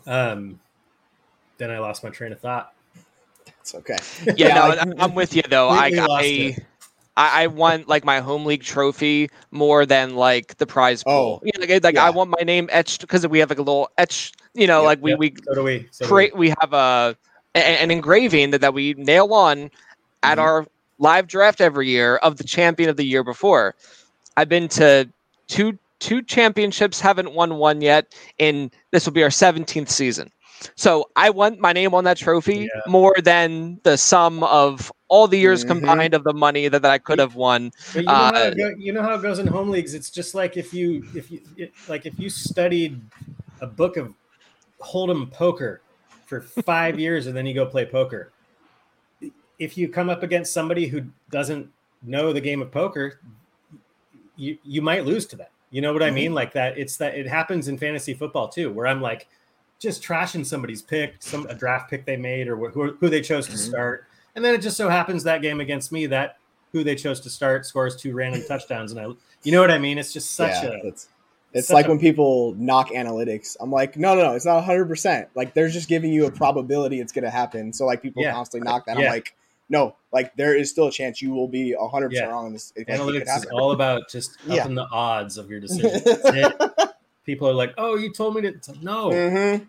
[0.07, 0.61] um,
[1.59, 2.73] then I lost my train of thought.
[3.61, 3.97] It's okay.
[4.25, 5.69] Yeah, yeah no, like, I'm with you though.
[5.69, 6.57] I I,
[7.17, 11.41] I, I want like my home league trophy more than like the prize pool.
[11.43, 12.07] Oh, you know, like, like yeah.
[12.07, 14.33] I want my name etched because we have like a little etch.
[14.55, 15.19] You know, yep, like we yep.
[15.19, 16.33] we so do we so create.
[16.33, 16.49] Do we.
[16.49, 17.17] we have a
[17.55, 19.71] an engraving that, that we nail on
[20.23, 20.41] at mm-hmm.
[20.41, 20.67] our
[20.99, 23.75] live draft every year of the champion of the year before.
[24.37, 25.09] I've been to
[25.49, 30.31] two two championships, haven't won one yet, and this will be our 17th season.
[30.75, 32.81] So I want my name on that trophy yeah.
[32.87, 35.79] more than the sum of all the years mm-hmm.
[35.79, 37.71] combined of the money that, that I could have won.
[37.95, 39.95] You know, uh, go, you, know how it goes in home leagues.
[39.95, 43.01] It's just like if you if you it, like if you studied
[43.61, 44.15] a book of
[44.81, 45.81] Hold'em poker
[46.31, 48.33] for five years and then you go play poker.
[49.59, 51.69] If you come up against somebody who doesn't
[52.03, 53.21] know the game of poker,
[54.37, 55.49] you you might lose to them.
[55.71, 56.13] You know what mm-hmm.
[56.13, 56.35] I mean?
[56.35, 56.79] Like that.
[56.79, 59.29] It's that it happens in fantasy football too, where I'm like
[59.79, 63.47] just trashing somebody's pick, some a draft pick they made or who, who they chose
[63.47, 63.71] to mm-hmm.
[63.71, 66.39] start, and then it just so happens that game against me that
[66.73, 69.07] who they chose to start scores two random touchdowns, and I,
[69.43, 69.99] you know what I mean?
[69.99, 70.93] It's just such yeah, a
[71.53, 73.57] it's like when people knock analytics.
[73.61, 75.29] I'm like, no, no, no, it's not 100%.
[75.35, 77.73] Like they're just giving you a probability it's going to happen.
[77.73, 78.33] So like people yeah.
[78.33, 78.99] constantly knock that.
[78.99, 79.07] Yeah.
[79.07, 79.35] I'm like,
[79.69, 82.27] no, like there is still a chance you will be 100% yeah.
[82.27, 82.73] wrong on this.
[82.77, 86.01] Analytics is all about just upping the odds of your decision.
[87.25, 88.53] people are like, oh, you told me to.
[88.53, 89.11] Like, no.
[89.11, 89.65] Mm-hmm.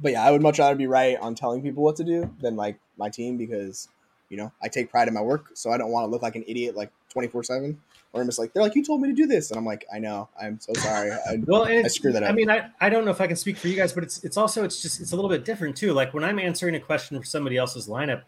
[0.00, 2.56] But yeah, I would much rather be right on telling people what to do than
[2.56, 3.88] like my team because,
[4.28, 5.50] you know, I take pride in my work.
[5.54, 7.80] So I don't want to look like an idiot like 24 7
[8.12, 9.86] or I'm just like, they're like, you told me to do this, and I'm like,
[9.94, 11.12] I know, I'm so sorry.
[11.12, 12.30] I, well, I screwed that up.
[12.30, 14.24] I mean, I, I don't know if I can speak for you guys, but it's
[14.24, 15.92] it's also it's just it's a little bit different too.
[15.92, 18.22] Like when I'm answering a question for somebody else's lineup,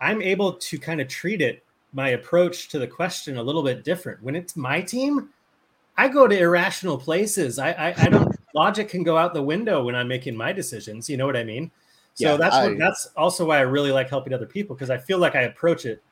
[0.00, 3.84] I'm able to kind of treat it my approach to the question a little bit
[3.84, 4.22] different.
[4.22, 5.30] When it's my team,
[5.96, 7.58] I go to irrational places.
[7.58, 11.08] I I, I don't logic can go out the window when I'm making my decisions.
[11.08, 11.70] You know what I mean?
[12.14, 14.90] So yeah, that's I, what, that's also why I really like helping other people because
[14.90, 16.02] I feel like I approach it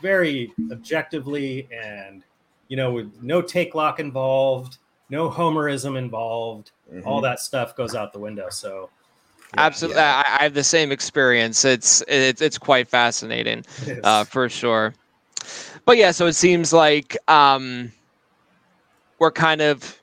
[0.00, 2.22] very objectively and
[2.68, 4.78] you know, with no take lock involved,
[5.10, 7.06] no homerism involved, mm-hmm.
[7.06, 8.48] all that stuff goes out the window.
[8.50, 8.90] So
[9.54, 10.22] yeah, absolutely, yeah.
[10.26, 11.64] I, I, have the same experience.
[11.64, 13.64] It's it's it's quite fascinating,
[14.02, 14.94] uh, for sure.
[15.84, 17.92] But yeah, so it seems like um,
[19.18, 20.00] we're kind of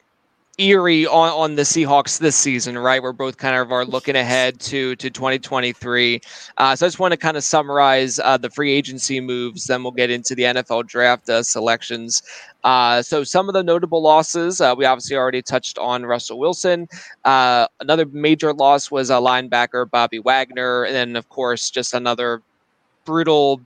[0.58, 3.02] eerie on, on the Seahawks this season, right?
[3.02, 6.22] We're both kind of are looking ahead to to 2023.
[6.58, 9.66] Uh, so I just want to kind of summarize uh, the free agency moves.
[9.66, 12.24] Then we'll get into the NFL draft uh, selections.
[12.64, 16.88] Uh, so some of the notable losses uh, we obviously already touched on Russell Wilson.
[17.26, 22.42] Uh, another major loss was a linebacker Bobby Wagner, and then of course just another
[23.06, 23.62] brutal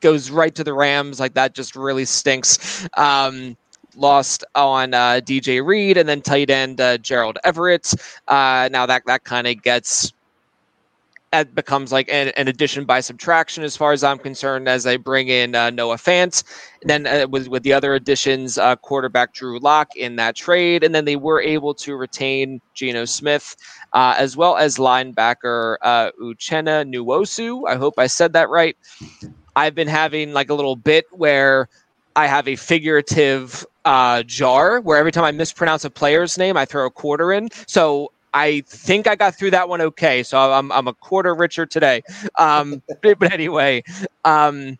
[0.00, 1.18] goes right to the Rams.
[1.18, 2.86] Like that just really stinks.
[2.96, 3.56] Um,
[3.96, 7.94] lost on uh, DJ Reed and then tight end uh, Gerald Everett.
[8.28, 10.12] Uh, now that that kind of gets
[11.34, 14.96] that becomes like an, an, addition by subtraction as far as I'm concerned as I
[14.96, 16.44] bring in uh, Noah Fant.
[16.82, 20.84] Then uh, with, with the other additions, uh, quarterback Drew Lock in that trade.
[20.84, 23.56] And then they were able to retain Geno Smith
[23.94, 27.68] uh, as well as linebacker uh, Uchenna Nwosu.
[27.68, 28.76] I hope I said that right.
[29.56, 31.68] I've been having like a little bit where
[32.14, 36.64] I have a figurative uh, jar where every time I mispronounce a player's name, I
[36.64, 37.48] throw a quarter in.
[37.66, 40.22] So I think I got through that one okay.
[40.24, 42.02] So I'm, I'm a quarter richer today.
[42.36, 43.84] Um, but, anyway,
[44.24, 44.76] um,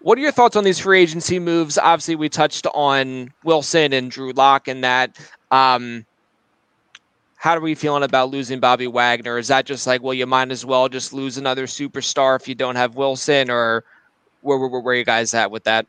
[0.00, 1.76] what are your thoughts on these free agency moves?
[1.78, 5.18] Obviously, we touched on Wilson and Drew Lock and that.
[5.50, 6.06] Um,
[7.36, 9.36] how are we feeling about losing Bobby Wagner?
[9.36, 12.54] Is that just like, well, you might as well just lose another superstar if you
[12.54, 13.82] don't have Wilson, or
[14.42, 15.86] where, where, where are you guys at with that?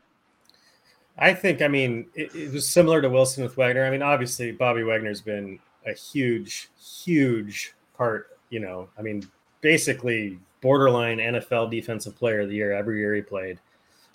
[1.16, 3.84] I think, I mean, it, it, was similar to Wilson with Wagner.
[3.84, 8.38] I mean, obviously, Bobby Wagner's been a huge, huge part.
[8.50, 9.28] You know, I mean,
[9.60, 13.58] basically borderline NFL Defensive Player of the Year every year he played.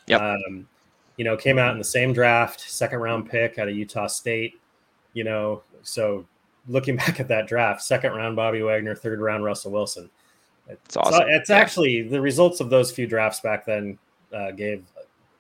[0.08, 0.21] Yep.
[0.21, 0.67] Um,
[1.17, 4.60] you know, came out in the same draft, second round pick out of Utah State.
[5.13, 6.25] You know, so
[6.67, 10.10] looking back at that draft, second round Bobby Wagner, third round Russell Wilson.
[10.67, 11.13] It's awesome.
[11.13, 13.97] So it's actually the results of those few drafts back then
[14.34, 14.84] uh, gave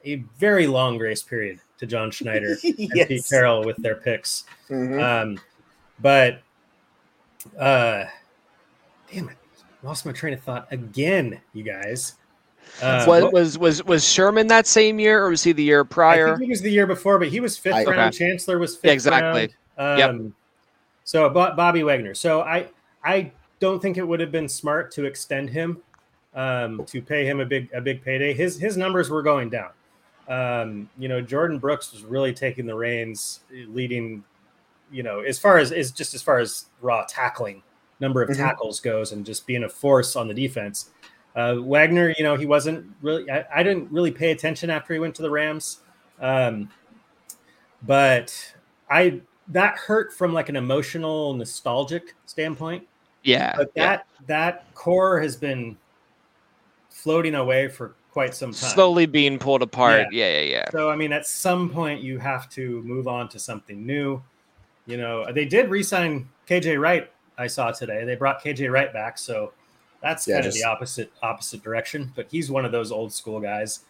[0.05, 2.63] a very long grace period to John Schneider yes.
[2.79, 4.45] and Pete Carroll with their picks.
[4.69, 4.99] Mm-hmm.
[4.99, 5.39] Um,
[6.01, 6.41] but
[7.57, 8.05] uh,
[9.11, 9.37] damn it,
[9.83, 12.15] lost my train of thought again, you guys.
[12.81, 16.27] Uh, was, was was was Sherman that same year, or was he the year prior?
[16.27, 18.13] I think he was the year before, but he was fifth I, round.
[18.13, 18.17] Okay.
[18.17, 18.85] Chancellor was fifth.
[18.85, 19.55] Yeah, exactly.
[19.77, 20.01] Round.
[20.01, 20.31] Um, yep.
[21.03, 22.13] So Bobby Wagner.
[22.13, 22.67] So I
[23.03, 25.81] I don't think it would have been smart to extend him,
[26.35, 28.33] um, to pay him a big a big payday.
[28.33, 29.71] His his numbers were going down.
[30.27, 34.23] Um, you know, Jordyn Brooks was really taking the reins, leading.
[34.91, 37.63] You know, as far as is just as far as raw tackling
[37.99, 38.41] number of mm-hmm.
[38.41, 40.89] tackles goes, and just being a force on the defense.
[41.35, 43.29] Uh, Wagner, you know, he wasn't really.
[43.29, 45.79] I, I, didn't really pay attention after he went to the Rams,
[46.19, 46.69] um,
[47.83, 48.53] but
[48.89, 52.87] I that hurt from like an emotional, nostalgic standpoint.
[53.23, 54.25] Yeah, but that yeah.
[54.27, 55.77] that core has been
[56.89, 58.71] floating away for quite some time.
[58.71, 60.07] Slowly being pulled apart.
[60.11, 60.25] Yeah.
[60.25, 60.69] yeah, yeah, yeah.
[60.71, 64.21] So I mean, at some point, you have to move on to something new.
[64.89, 67.11] You know, they did re-sign KJ Wright.
[67.37, 69.53] I saw today they brought KJ Wright back, so
[70.01, 70.57] that's yeah, kind just...
[70.57, 72.11] of the opposite opposite direction.
[72.15, 73.81] But he's one of those old school guys.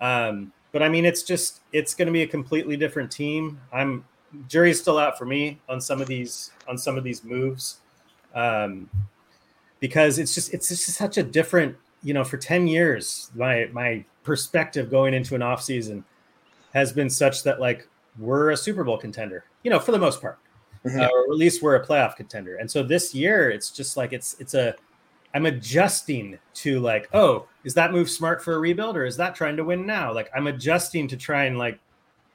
[0.00, 3.60] Um, but I mean, it's just it's going to be a completely different team.
[3.70, 4.06] I'm
[4.48, 7.80] jury's still out for me on some of these on some of these moves,
[8.34, 8.88] um,
[9.78, 11.76] because it's just it's just such a different.
[12.02, 16.02] You know, for ten years, my my perspective going into an off season
[16.72, 17.86] has been such that like
[18.18, 19.44] we're a Super Bowl contender.
[19.62, 20.38] You know, for the most part,
[20.86, 21.00] mm-hmm.
[21.00, 22.56] uh, or at least we're a playoff contender.
[22.56, 24.74] And so this year, it's just like it's it's a
[25.34, 29.34] I'm adjusting to like, oh, is that move smart for a rebuild or is that
[29.34, 30.12] trying to win now?
[30.12, 31.78] Like I'm adjusting to try and like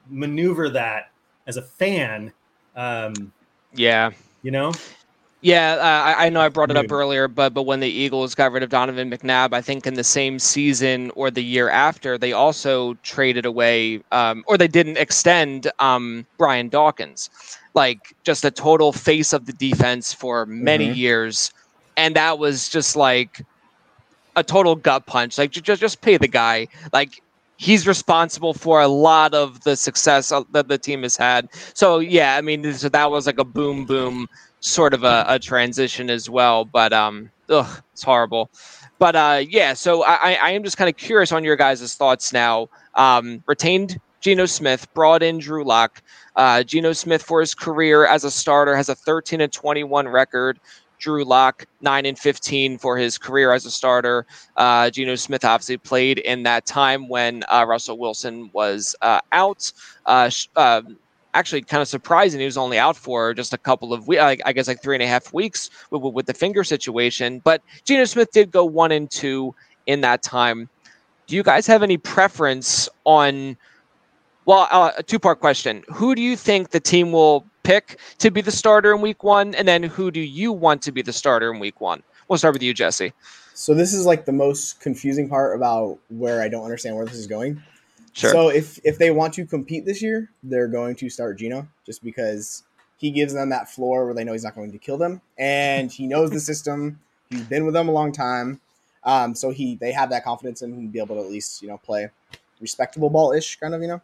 [0.08, 1.10] maneuver that
[1.46, 2.32] as a fan.
[2.76, 3.32] Um,
[3.74, 4.10] yeah,
[4.42, 4.72] you know.
[5.40, 5.82] Yeah, uh,
[6.20, 8.62] I, I, know I brought it up earlier, but but when the Eagles got rid
[8.62, 12.94] of Donovan McNabb, I think in the same season or the year after, they also
[13.02, 17.28] traded away, um, or they didn't extend um, Brian Dawkins,
[17.74, 20.96] like just a total face of the defense for many mm-hmm.
[20.96, 21.52] years
[21.96, 23.44] and that was just like
[24.36, 25.38] a total gut punch.
[25.38, 26.68] Like just just pay the guy.
[26.92, 27.22] Like
[27.56, 31.48] he's responsible for a lot of the success that the team has had.
[31.74, 34.28] So yeah, I mean, so that was like a boom boom
[34.60, 36.64] sort of a, a transition as well.
[36.64, 38.50] But um, ugh, it's horrible.
[38.98, 42.32] But uh, yeah, so I, I am just kind of curious on your guys' thoughts
[42.32, 42.68] now.
[42.94, 46.00] Um, retained Geno Smith, brought in Drew Lock.
[46.36, 50.58] Uh, Geno Smith for his career as a starter has a 13 and 21 record.
[51.00, 54.24] Drew Lock, 9 and 15 for his career as a starter.
[54.56, 59.72] Uh, Geno Smith obviously played in that time when uh, Russell Wilson was uh, out.
[60.06, 60.96] Uh, um,
[61.34, 62.38] actually, kind of surprising.
[62.38, 65.02] He was only out for just a couple of weeks, I guess like three and
[65.02, 67.40] a half weeks with, with the finger situation.
[67.40, 69.52] But Geno Smith did go one and two
[69.86, 70.68] in that time.
[71.26, 73.56] Do you guys have any preference on?
[74.44, 75.84] Well, uh, a two part question.
[75.88, 79.54] Who do you think the team will pick to be the starter in week one?
[79.54, 82.02] And then who do you want to be the starter in week one?
[82.28, 83.12] We'll start with you, Jesse.
[83.54, 87.14] So this is like the most confusing part about where I don't understand where this
[87.14, 87.62] is going.
[88.14, 88.30] Sure.
[88.30, 92.02] So if if they want to compete this year, they're going to start Geno just
[92.02, 92.62] because
[92.98, 95.90] he gives them that floor where they know he's not going to kill them, and
[95.90, 97.00] he knows the system.
[97.30, 98.60] He's been with them a long time,
[99.04, 101.62] um, so he they have that confidence in him to be able to at least
[101.62, 102.10] you know play
[102.60, 104.02] respectable ball ish kind of you know.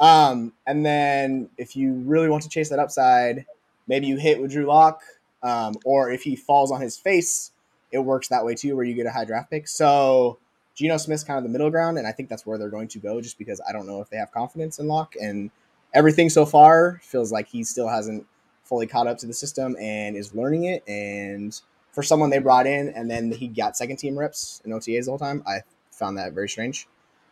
[0.00, 3.44] Um, and then if you really want to chase that upside,
[3.86, 5.02] maybe you hit with Drew Lock,
[5.42, 7.52] um, or if he falls on his face,
[7.92, 9.68] it works that way too, where you get a high draft pick.
[9.68, 10.38] So
[10.74, 12.98] Geno Smith's kind of the middle ground, and I think that's where they're going to
[12.98, 15.50] go, just because I don't know if they have confidence in Lock, and
[15.92, 18.26] everything so far feels like he still hasn't
[18.64, 20.82] fully caught up to the system and is learning it.
[20.88, 21.60] And
[21.92, 25.10] for someone they brought in, and then he got second team reps in OTAs the
[25.10, 26.86] whole time, I found that very strange.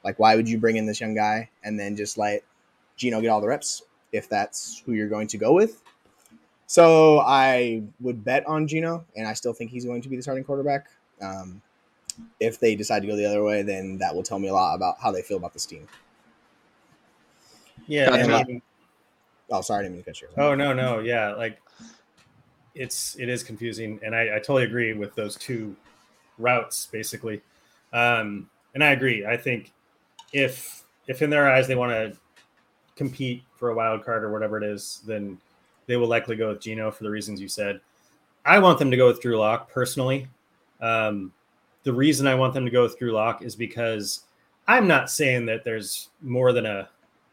[0.05, 2.45] Like, why would you bring in this young guy and then just like
[2.99, 3.83] Geno get all the reps
[4.13, 5.83] if that's who you're going to go with.
[6.67, 10.23] So I would bet on Geno, and I still think he's going to be the
[10.23, 10.89] starting quarterback.
[11.23, 11.63] Um,
[12.41, 14.75] if they decide to go the other way, then that will tell me a lot
[14.75, 15.89] about how they feel about this team.
[17.87, 18.11] Yeah.
[18.11, 18.61] I mean,
[19.51, 20.29] oh, sorry, I didn't mean to cut you.
[20.37, 21.59] Oh no, no, yeah, like
[22.75, 25.75] it's it is confusing, and I, I totally agree with those two
[26.37, 27.41] routes basically.
[27.93, 29.25] Um, and I agree.
[29.25, 29.73] I think
[30.33, 32.19] if if in their eyes they want to
[32.99, 35.39] compete for a wild card or whatever it is, then
[35.87, 37.81] they will likely go with Geno for the reasons you said.
[38.45, 40.29] I want them to go with Drew Lock personally.
[40.81, 41.33] Um,
[41.85, 44.25] the reason I want them to go with Drew Lock is because
[44.67, 46.89] I'm not saying that there's more than a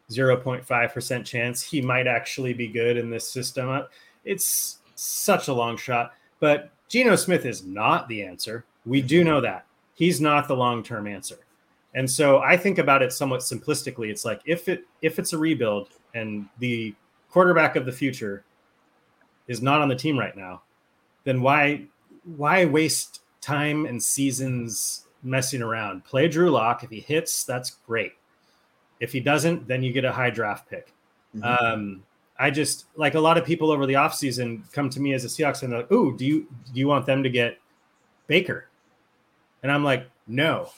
[0.09, 3.69] 0.5% chance he might actually be good in this system.
[3.69, 3.81] Uh,
[4.23, 8.65] it's such a long shot, but Geno Smith is not the answer.
[8.85, 9.65] We do know that.
[9.95, 11.37] He's not the long-term answer.
[11.95, 14.09] And so I think about it somewhat simplistically.
[14.09, 16.93] It's like if it if it's a rebuild and the
[17.29, 18.43] quarterback of the future
[19.47, 20.61] is not on the team right now,
[21.23, 21.85] then why
[22.35, 26.03] why waste time and seasons messing around?
[26.03, 26.83] Play Drew Lock.
[26.83, 28.13] If he hits, that's great.
[28.99, 30.93] If he doesn't, then you get a high draft pick.
[31.35, 31.65] Mm-hmm.
[31.65, 32.03] Um,
[32.37, 35.27] I just like a lot of people over the offseason come to me as a
[35.29, 37.57] Seahawks and they're like, "Ooh, do you do you want them to get
[38.27, 38.67] Baker?"
[39.63, 40.69] And I'm like, "No,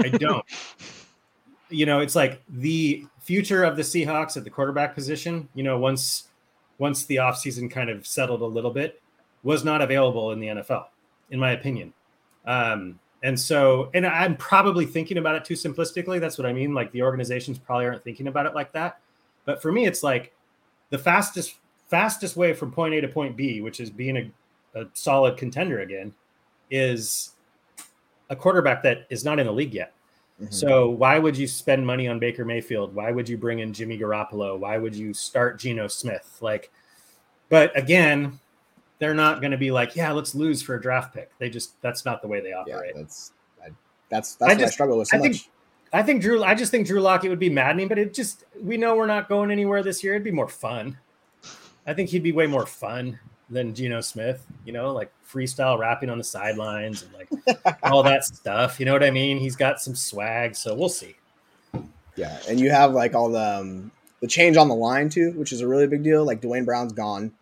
[0.00, 0.44] I don't."
[1.70, 5.48] you know, it's like the future of the Seahawks at the quarterback position.
[5.54, 6.28] You know, once
[6.78, 9.00] once the offseason kind of settled a little bit,
[9.42, 10.86] was not available in the NFL,
[11.30, 11.92] in my opinion.
[12.46, 16.20] Um, and so, and I'm probably thinking about it too simplistically.
[16.20, 16.72] That's what I mean.
[16.74, 19.00] Like the organizations probably aren't thinking about it like that.
[19.44, 20.34] But for me, it's like
[20.90, 21.56] the fastest
[21.88, 25.80] fastest way from point A to point B, which is being a, a solid contender
[25.80, 26.14] again,
[26.70, 27.32] is
[28.30, 29.92] a quarterback that is not in the league yet.
[30.40, 30.52] Mm-hmm.
[30.52, 32.94] So why would you spend money on Baker Mayfield?
[32.94, 34.58] Why would you bring in Jimmy Garoppolo?
[34.58, 36.38] Why would you start Geno Smith?
[36.40, 36.70] Like,
[37.50, 38.38] but again,
[38.98, 41.36] they're not going to be like, yeah, let's lose for a draft pick.
[41.38, 42.92] They just that's not the way they operate.
[42.94, 43.68] Yeah, that's I,
[44.08, 45.50] that's that's I just, I struggle with so I think, much.
[45.92, 46.42] I think Drew.
[46.42, 49.28] I just think Drew Lockett would be maddening, but it just we know we're not
[49.28, 50.14] going anywhere this year.
[50.14, 50.96] It'd be more fun.
[51.86, 53.18] I think he'd be way more fun
[53.50, 54.46] than Geno Smith.
[54.64, 58.80] You know, like freestyle rapping on the sidelines and like all that stuff.
[58.80, 59.38] You know what I mean?
[59.38, 61.16] He's got some swag, so we'll see.
[62.16, 63.90] Yeah, and you have like all the um,
[64.20, 66.24] the change on the line too, which is a really big deal.
[66.24, 67.32] Like Duane Brown's gone.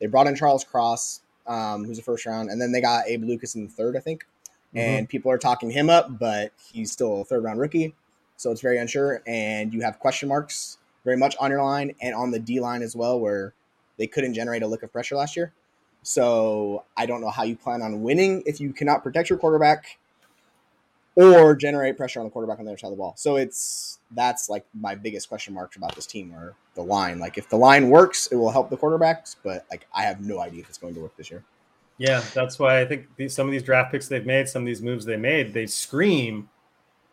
[0.00, 3.24] They brought in Charles Cross, um, who's a first round, and then they got Abe
[3.24, 4.24] Lucas in the third, I think.
[4.68, 4.78] Mm-hmm.
[4.78, 7.94] And people are talking him up, but he's still a third round rookie,
[8.36, 9.22] so it's very unsure.
[9.26, 12.82] And you have question marks very much on your line and on the D line
[12.82, 13.54] as well, where
[13.96, 15.52] they couldn't generate a lick of pressure last year.
[16.02, 19.98] So I don't know how you plan on winning if you cannot protect your quarterback
[21.14, 23.14] or generate pressure on the quarterback on the other side of the ball.
[23.16, 27.18] So it's that's like my biggest question marks about this team or the line.
[27.18, 30.40] Like if the line works, it will help the quarterbacks, but like I have no
[30.40, 31.42] idea if it's going to work this year.
[31.98, 34.66] Yeah, that's why I think these, some of these draft picks they've made, some of
[34.66, 36.48] these moves they made, they scream,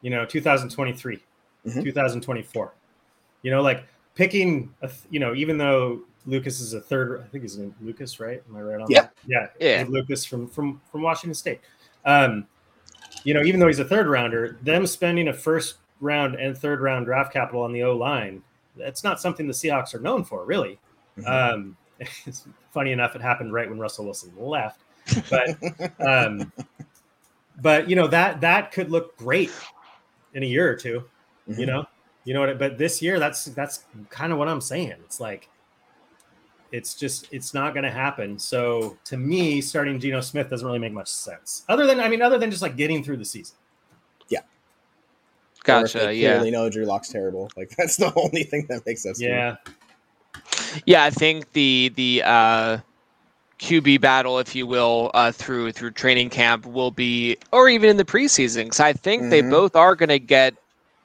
[0.02, 1.24] you know, 2023,
[1.66, 1.82] mm-hmm.
[1.82, 2.74] 2024.
[3.42, 7.44] You know, like picking, a, you know, even though Lucas is a third, I think
[7.44, 8.42] he's in Lucas, right?
[8.50, 9.02] Am I right on yeah.
[9.02, 9.14] that?
[9.28, 9.86] Yeah, yeah.
[9.88, 11.62] Lucas from from from Washington State.
[12.04, 12.48] Um,
[13.24, 16.82] you know, even though he's a third rounder, them spending a first round and third
[16.82, 18.42] round draft capital on the O line,
[18.76, 20.80] that's not something the Seahawks are known for, really.
[21.18, 21.28] Mm-hmm.
[21.28, 21.78] Um,
[22.26, 24.82] it's funny enough, it happened right when Russell Wilson left,
[25.30, 25.58] but
[26.00, 26.52] um,
[27.62, 29.52] but you know that that could look great
[30.34, 31.04] in a year or 2
[31.50, 31.60] mm-hmm.
[31.60, 31.86] You know,
[32.26, 32.60] you know what?
[32.60, 34.96] But this year, that's that's kind of what I'm saying.
[35.06, 35.50] It's like
[36.76, 38.38] it's just it's not going to happen.
[38.38, 41.64] So to me, starting Geno Smith doesn't really make much sense.
[41.70, 43.56] Other than I mean, other than just like getting through the season.
[44.28, 44.42] Yeah.
[45.64, 46.14] Gotcha.
[46.14, 46.40] yeah.
[46.40, 47.50] They know Drew Lock's terrible.
[47.56, 49.22] Like that's the only thing that makes sense.
[49.22, 49.56] Yeah.
[50.86, 52.78] Yeah, I think the the uh,
[53.60, 57.96] QB battle, if you will, uh, through through training camp will be, or even in
[57.96, 59.30] the preseason, because I think mm-hmm.
[59.30, 60.56] they both are going to get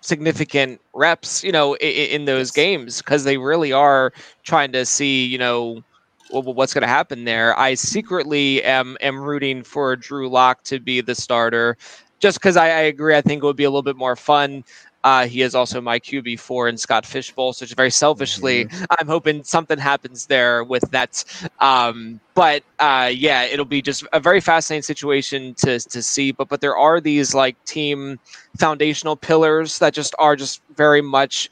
[0.00, 5.24] significant reps, you know, in, in those games because they really are trying to see,
[5.26, 5.82] you know,
[6.30, 7.58] what's going to happen there.
[7.58, 11.76] I secretly am am rooting for Drew Lock to be the starter,
[12.20, 13.16] just because I, I, agree.
[13.16, 14.64] I think it would be a little bit more fun
[15.02, 17.52] uh, he is also my QB4 in Scott Fish Bowl.
[17.52, 18.84] So, just very selfishly, mm-hmm.
[18.98, 21.24] I'm hoping something happens there with that.
[21.60, 26.32] Um, but uh, yeah, it'll be just a very fascinating situation to, to see.
[26.32, 28.18] But but there are these like team
[28.58, 31.50] foundational pillars that just are just very much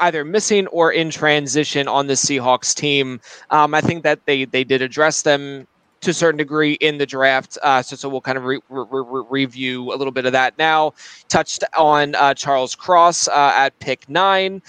[0.00, 3.20] either missing or in transition on the Seahawks team.
[3.50, 5.66] Um, I think that they they did address them
[6.00, 7.58] to a certain degree in the draft.
[7.62, 10.56] Uh, so, so we'll kind of re- re- re- review a little bit of that
[10.58, 10.92] now.
[11.28, 14.62] Touched on uh, Charles Cross uh, at pick nine.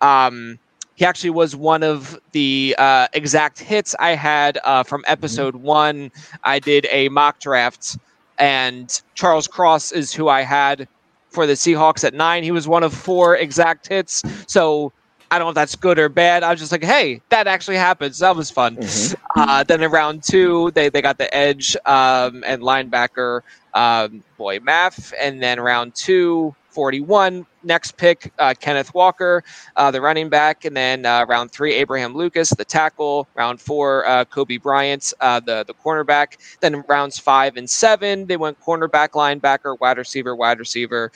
[0.00, 0.58] Um,
[0.96, 5.12] he actually was one of the uh, exact hits I had uh, from mm-hmm.
[5.12, 5.64] episode mm-hmm.
[5.64, 6.12] one.
[6.44, 7.98] I did a mock draft,
[8.38, 10.86] and Charles Cross is who I had
[11.30, 12.44] for the Seahawks at nine.
[12.44, 14.22] He was one of four exact hits.
[14.46, 14.92] So
[15.34, 16.44] I don't know if that's good or bad.
[16.44, 18.20] I was just like, hey, that actually happens.
[18.20, 18.76] That was fun.
[18.76, 19.40] Mm-hmm.
[19.40, 23.40] Uh, then in round two, they, they got the edge um, and linebacker
[23.74, 25.12] um, Boye Mafe.
[25.20, 27.46] And then round two, 41.
[27.64, 29.42] Next pick, uh, Kenneth Walker,
[29.74, 30.64] uh, the running back.
[30.64, 33.26] And then uh, round three, Abraham Lucas, the tackle.
[33.34, 36.36] Round four, uh, Coby Bryant, uh, the, the cornerback.
[36.60, 41.10] Then rounds five and seven, they went cornerback, linebacker, wide receiver, wide receiver.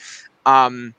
[0.45, 0.93] Um,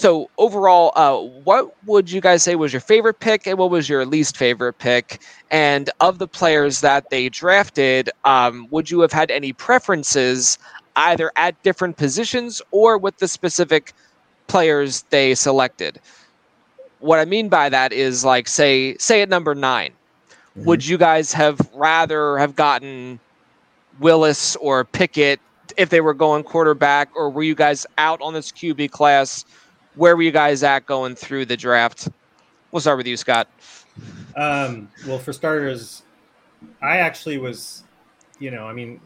[0.00, 3.86] so overall, uh, what would you guys say was your favorite pick, and what was
[3.86, 5.20] your least favorite pick?
[5.50, 10.58] And of the players that they drafted, um, would you have had any preferences
[10.96, 13.92] either at different positions or with the specific
[14.46, 16.00] players they selected?
[17.00, 20.64] What I mean by that is like say say at number 9 mm-hmm.
[20.64, 23.20] would you guys have rather have gotten
[23.98, 25.40] Willis or Pickett
[25.76, 29.44] if they were going quarterback, or were you guys out on this QB class?
[29.94, 32.08] Where were you guys at going through the draft?
[32.70, 33.48] We'll start with you, Scott.
[34.36, 36.02] Um, well, for starters,
[36.80, 37.84] I actually was,
[38.38, 39.00] you know, I mean,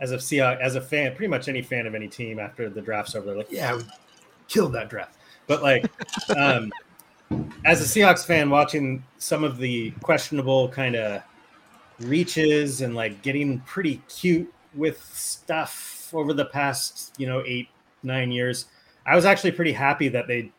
[0.00, 2.80] as a Seahawks, as a fan, pretty much any fan of any team after the
[2.80, 3.82] draft's over, they're like, yeah, we
[4.48, 5.16] killed that draft.
[5.46, 5.90] But like,
[6.36, 6.72] um,
[7.64, 11.22] as a Seahawks fan, watching some of the questionable kind of
[11.98, 17.68] reaches and like getting pretty cute with stuff over the past, you know, eight,
[18.02, 18.66] nine years,
[19.10, 20.52] I was actually pretty happy that they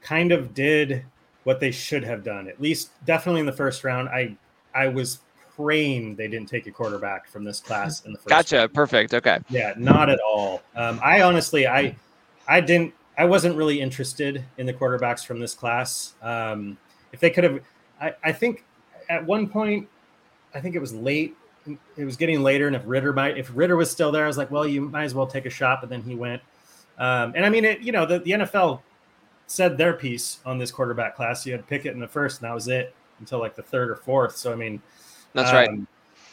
[0.00, 1.04] kind of did
[1.44, 2.48] what they should have done.
[2.48, 4.08] At least, definitely in the first round.
[4.08, 4.36] I
[4.74, 5.20] I was
[5.54, 8.28] praying they didn't take a quarterback from this class in the first.
[8.28, 8.56] Gotcha.
[8.56, 8.74] Round.
[8.74, 9.14] Perfect.
[9.14, 9.38] Okay.
[9.50, 10.62] Yeah, not at all.
[10.74, 11.94] Um, I honestly, I
[12.48, 12.92] I didn't.
[13.16, 16.14] I wasn't really interested in the quarterbacks from this class.
[16.22, 16.78] Um,
[17.12, 17.60] if they could have,
[18.00, 18.64] I, I think
[19.10, 19.88] at one point,
[20.52, 21.36] I think it was late.
[21.96, 24.38] It was getting later, and if Ridder might, if Ridder was still there, I was
[24.38, 25.80] like, well, you might as well take a shot.
[25.80, 26.42] But then he went.
[26.98, 28.80] Um, and I mean, it, you know, the, the NFL
[29.46, 31.44] said their piece on this quarterback class.
[31.46, 33.96] You had Pickett in the first, and that was it until like the third or
[33.96, 34.36] fourth.
[34.36, 34.80] So I mean,
[35.34, 35.70] that's um, right.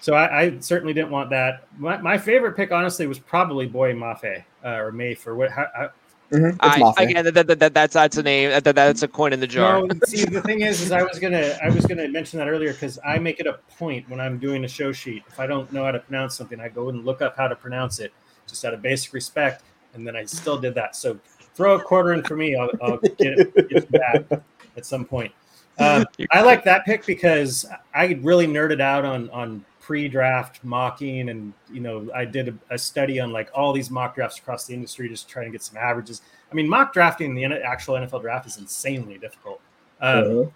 [0.02, 1.68] So I, I, certainly didn't want that.
[1.78, 5.52] My, my, favorite pick, honestly, was probably Boye Mafe uh, or May for what.
[5.52, 5.90] How, how,
[6.32, 6.58] Mm-hmm.
[6.60, 8.52] I, again, that, that, that, that's that's a name.
[8.52, 9.82] That, that's a coin in the jar.
[9.82, 12.72] No, see, the thing is, is I was gonna I was gonna mention that earlier
[12.72, 15.24] because I make it a point when I'm doing a show sheet.
[15.28, 17.56] If I don't know how to pronounce something, I go and look up how to
[17.56, 18.14] pronounce it,
[18.46, 20.96] just out of basic respect and then I still did that.
[20.96, 21.20] So
[21.54, 22.56] throw a quarter in for me.
[22.56, 24.42] I'll, I'll get, it, get, it, back
[24.78, 25.32] at some point.
[25.78, 31.54] Um, I like that pick because I really nerded out on on pre-draft mocking, and
[31.72, 34.74] you know I did a, a, study on like all these mock drafts across the
[34.74, 36.22] industry, just trying to get some averages.
[36.52, 39.62] I mean, mock drafting the actual NFL draft is insanely difficult.
[40.02, 40.50] Um, uh-huh.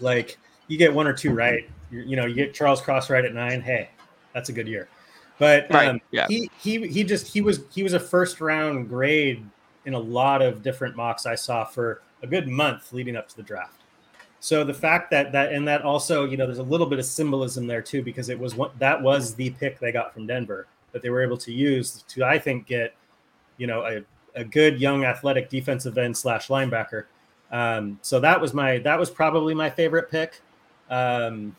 [0.00, 0.38] Like
[0.68, 3.34] you get one or two right, you you know, you get Charles Cross right at
[3.34, 3.60] nine.
[3.60, 3.90] Hey,
[4.32, 4.88] that's a good year.
[5.38, 5.88] But right.
[5.88, 6.26] um, yeah.
[6.28, 9.44] he he he just he was he was a first round grade
[9.84, 13.36] in a lot of different mocks I saw for a good month leading up to
[13.36, 13.82] the draft.
[14.40, 17.04] So the fact that that and that also you know there's a little bit of
[17.04, 20.66] symbolism there too because it was what that was the pick they got from Denver
[20.92, 22.94] that they were able to use to I think get
[23.58, 24.02] you know a,
[24.40, 27.04] a good young athletic defensive end slash linebacker.
[27.50, 30.40] Um, so that was my that was probably my favorite pick.
[30.88, 31.56] Um,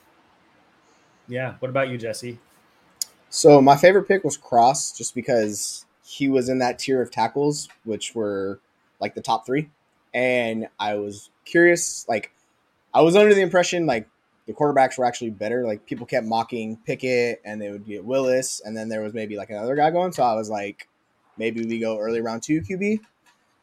[1.27, 1.55] yeah.
[1.59, 2.39] What about you, Jesse?
[3.37, 7.69] So my favorite pick was Cross, just because he was in that tier of tackles,
[7.83, 8.59] which were
[8.99, 9.69] like the top three,
[10.11, 12.03] and I was curious.
[12.09, 12.31] Like,
[12.95, 14.09] I was under the impression like
[14.47, 15.67] the quarterbacks were actually better.
[15.67, 19.37] Like people kept mocking Pickett, and they would get Willis, and then there was maybe
[19.37, 20.13] like another guy going.
[20.13, 20.87] So I was like,
[21.37, 23.01] maybe we go early round two QB.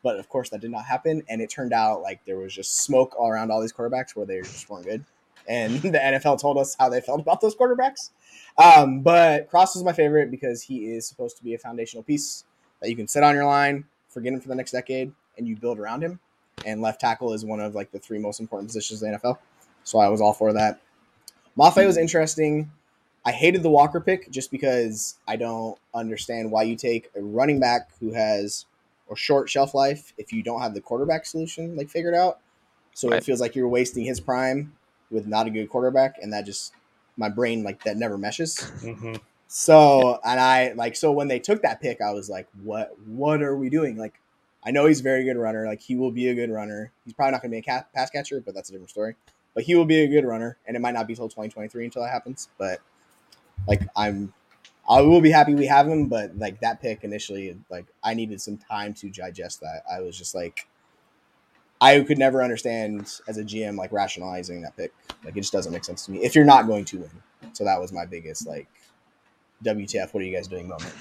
[0.04, 2.84] But of course, that did not happen, and it turned out like there was just
[2.84, 5.04] smoke all around all these quarterbacks where they just weren't good.
[5.48, 8.10] And the NFL told us how they felt about those quarterbacks.
[8.56, 12.44] Um, but Cross is my favorite because he is supposed to be a foundational piece
[12.80, 15.56] that you can sit on your line, forget him for the next decade, and you
[15.56, 16.20] build around him.
[16.64, 19.38] And left tackle is one of like the three most important positions in the NFL.
[19.82, 20.80] So I was all for that.
[21.58, 22.70] Mafe was interesting.
[23.24, 27.58] I hated the Walker pick just because I don't understand why you take a running
[27.58, 28.66] back who has
[29.10, 32.40] a short shelf life if you don't have the quarterback solution like figured out.
[32.94, 33.18] So right.
[33.18, 34.72] it feels like you're wasting his prime
[35.10, 36.72] with not a good quarterback, and that just
[37.16, 38.56] my brain like that never meshes.
[38.82, 39.14] Mm-hmm.
[39.48, 43.42] So and I like so when they took that pick, I was like, what what
[43.42, 43.96] are we doing?
[43.96, 44.20] Like,
[44.64, 45.66] I know he's a very good runner.
[45.66, 46.90] Like he will be a good runner.
[47.04, 49.14] He's probably not going to be a pass catcher, but that's a different story.
[49.54, 52.02] But he will be a good runner, and it might not be till 2023 until
[52.02, 52.48] that happens.
[52.58, 52.80] But
[53.68, 54.34] like I'm,
[54.88, 56.08] I will be happy we have him.
[56.08, 59.84] But like that pick initially, like I needed some time to digest that.
[59.90, 60.66] I was just like,
[61.84, 64.92] I could never understand as a GM like rationalizing that pick.
[65.24, 67.10] Like it just doesn't make sense to me if you're not going to win.
[67.52, 68.68] So that was my biggest like
[69.64, 70.94] WTF, what are you guys doing moment.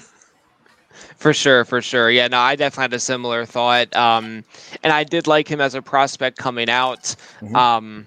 [1.16, 2.10] For sure, for sure.
[2.10, 3.94] Yeah, no, I definitely had a similar thought.
[3.96, 4.44] Um,
[4.82, 7.16] and I did like him as a prospect coming out.
[7.40, 7.56] Mm-hmm.
[7.56, 8.06] Um,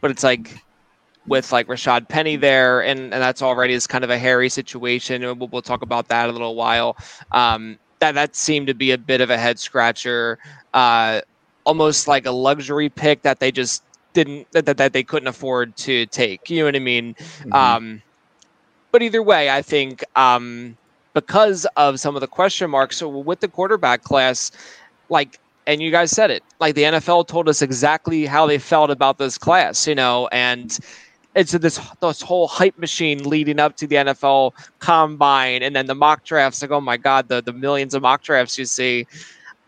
[0.00, 0.58] but it's like
[1.26, 5.22] with like Rashad Penny there, and, and that's already is kind of a hairy situation.
[5.22, 6.96] We'll, we'll talk about that a little while.
[7.32, 10.38] Um, that that seemed to be a bit of a head scratcher,
[10.74, 11.20] uh,
[11.66, 13.82] almost like a luxury pick that they just
[14.14, 16.48] didn't that, that, that they couldn't afford to take.
[16.48, 17.14] You know what I mean?
[17.42, 17.54] Mhm.
[17.54, 18.02] Um,
[18.92, 20.76] but either way, I think um,
[21.12, 24.50] because of some of the question marks, so with the quarterback class,
[25.10, 28.90] like, and you guys said it, like the NFL told us exactly how they felt
[28.90, 30.78] about this class, you know, and
[31.34, 35.94] it's this this whole hype machine leading up to the NFL combine and then the
[35.94, 36.62] mock drafts.
[36.62, 39.06] Like, oh my god, the the millions of mock drafts you see.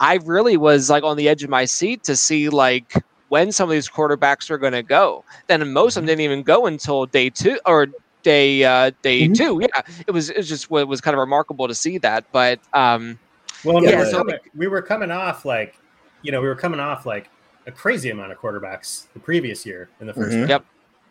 [0.00, 2.92] I really was like on the edge of my seat to see like
[3.28, 5.24] when some of these quarterbacks were going to go.
[5.48, 7.88] Then most of them didn't even go until day two or
[8.22, 9.36] day uh, day Mhm.
[9.36, 9.58] two.
[9.60, 12.24] Yeah, it was it was just it was kind of remarkable to see that.
[12.32, 13.18] But um,
[13.64, 15.74] Well, Yeah, we, were so- coming, we were coming off like,
[16.22, 17.28] you know, we were coming off like
[17.66, 20.48] a crazy amount of quarterbacks the previous year in the 1st Mhm.
[20.48, 20.64] Yep.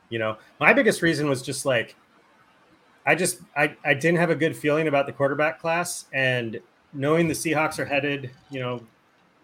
[0.10, 1.96] You know, my biggest reason was just like,
[3.06, 6.60] I just I I didn't have a good feeling about the quarterback class, and
[6.94, 8.82] knowing the Seahawks are headed, you know,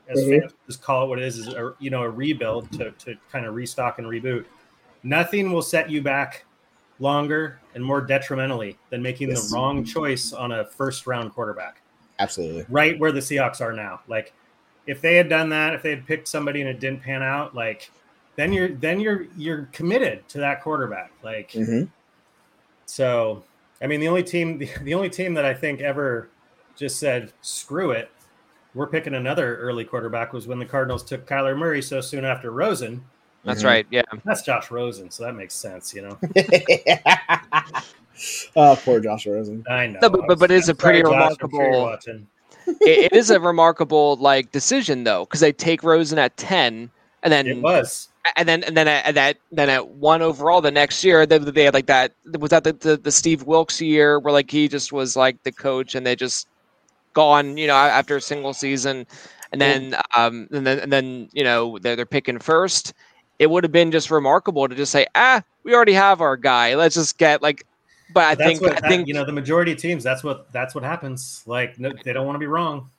[0.09, 0.41] as Mhm.
[0.41, 3.15] fans just call it what it is, is a you know a rebuild to to
[3.31, 4.45] kind of restock and reboot.
[5.03, 6.45] Nothing will set you back
[6.99, 9.49] longer and more detrimentally than making Yes.
[9.49, 11.81] the wrong choice on a first round quarterback
[12.19, 12.65] Absolutely.
[12.69, 14.01] right where the Seahawks are now.
[14.07, 14.33] Like
[14.85, 17.55] if they had done that, if they had picked somebody and it didn't pan out,
[17.55, 17.89] like
[18.35, 21.11] then you're then you're you're committed to that quarterback.
[21.23, 21.83] Like hmm
[22.85, 23.43] so
[23.81, 26.27] I mean the only team the, the only team that I think ever
[26.75, 28.09] just said screw it,
[28.73, 32.51] we're picking another early quarterback was when the Cardinals took Kyler Murray so soon after
[32.51, 33.03] Rosen.
[33.45, 33.65] that's Mhm.
[33.67, 33.87] right.
[33.91, 36.17] Yeah, That's Josh Rosen, so that makes sense, you know.
[38.55, 39.63] oh, poor Josh Rosen.
[39.69, 39.99] I know.
[40.01, 42.27] No, but- but- but it is a I'm sorry, pretty Josh, I'm sure you're remarkable-
[42.81, 46.89] it, it is a remarkable like decision though because they take Rosen at ten
[47.21, 48.07] and then It was.
[48.37, 51.65] and then and then at that then at one overall the next year they, they
[51.65, 54.93] had like that was that the, the the Steve Wilks year where like he just
[54.93, 56.47] was like the coach and they just
[57.13, 59.05] gone you know after a single season
[59.51, 62.93] and then um and then and then you know they're they're picking first
[63.39, 66.75] it would have been just remarkable to just say ah we already have our guy
[66.75, 67.65] let's just get like
[68.13, 70.03] but I that's think what I think you know the majority of teams.
[70.03, 71.43] That's what that's what happens.
[71.47, 72.89] Like no, they don't want to be wrong.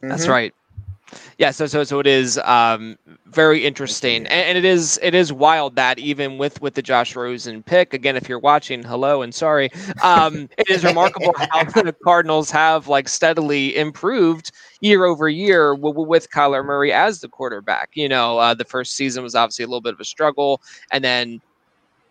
[0.00, 0.30] That's Mhm.
[0.30, 0.54] right.
[1.38, 2.96] Yeah, so so so it is um,
[3.26, 7.14] very interesting, and, and it is it is wild that even with with the Josh
[7.16, 9.70] Rosen pick again, if you're watching, hello and sorry,
[10.02, 16.06] um, it is remarkable how the Cardinals have like steadily improved year over year w-
[16.06, 17.90] with Kyler Murray as the quarterback.
[17.94, 20.60] You know, uh, the first season was obviously a little bit of a struggle,
[20.90, 21.40] and then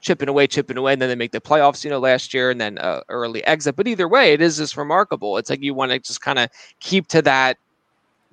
[0.02, 1.84] chipping away, chipping away, and then they make the playoffs.
[1.84, 3.76] You know, last year, and then uh, early exit.
[3.76, 5.38] But either way, it is just remarkable.
[5.38, 6.49] It's like you want to just kind of
[6.80, 7.58] keep to that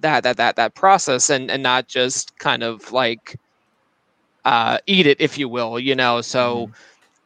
[0.01, 3.37] that that that that process and and not just kind of like
[4.45, 6.21] uh eat it if you will you know?
[6.21, 6.71] So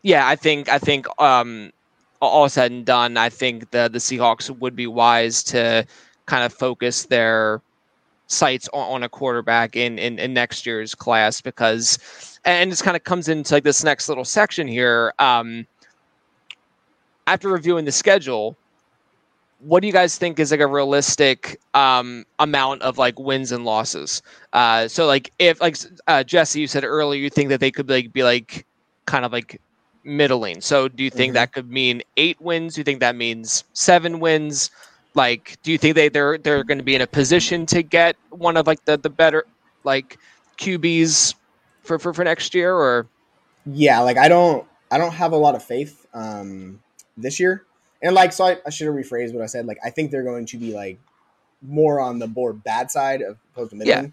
[0.02, 1.72] yeah i think i think um
[2.20, 5.86] all said and done i think the the seahawks would be wise to
[6.26, 7.60] kind of focus their
[8.26, 11.98] sights on, on a quarterback in, in in next year's class because
[12.44, 15.66] and this kind of comes into like this next little section here um
[17.26, 18.56] after reviewing the schedule
[19.62, 23.64] what do you guys think is like a realistic um, amount of like wins and
[23.64, 24.22] losses?
[24.52, 25.76] Uh, so like if like
[26.08, 28.66] uh, Jesse, you said earlier, you think that they could like be like
[29.06, 29.60] kind of like
[30.04, 30.60] middling.
[30.60, 31.34] So do you think Mhm.
[31.34, 32.74] that could mean eight wins?
[32.74, 34.70] Do you think that means seven wins?
[35.14, 38.16] Like, do you think they they're they're going to be in a position to get
[38.30, 39.44] one of like the the better
[39.84, 40.18] like
[40.58, 41.34] QBs
[41.84, 43.08] for for, for next year or?
[43.66, 46.80] Yeah, like I don't I don't have a lot of faith um
[47.16, 47.64] this year.
[48.02, 49.66] And like so I, I should have rephrased what I said.
[49.66, 50.98] Like I think they're going to be like
[51.62, 54.06] more on the more bad side of opposed to Yeah.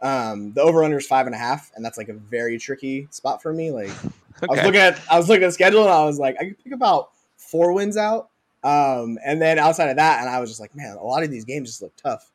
[0.00, 3.08] Um the over under is five and a half, and that's like a very tricky
[3.10, 3.70] spot for me.
[3.70, 3.90] Like
[4.42, 6.44] I was looking at I was looking at the schedule and I was like, I
[6.46, 8.30] could pick about four wins out.
[8.62, 11.30] Um, and then outside of that, and I was just like, man, a lot of
[11.30, 12.30] these games just look tough.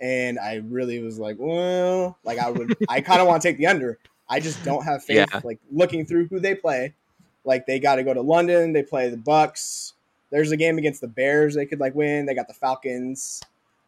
[0.00, 3.58] And I really was like, well, like I would I kind of want to take
[3.58, 3.98] the under.
[4.28, 5.28] I just don't have faith.
[5.32, 5.40] Yeah.
[5.42, 6.94] Like looking through who they play,
[7.44, 8.72] like they got to go to London.
[8.72, 9.93] They play the Bucs.
[10.34, 12.26] There's a game against the Bears they could like win.
[12.26, 13.40] They got the Falcons.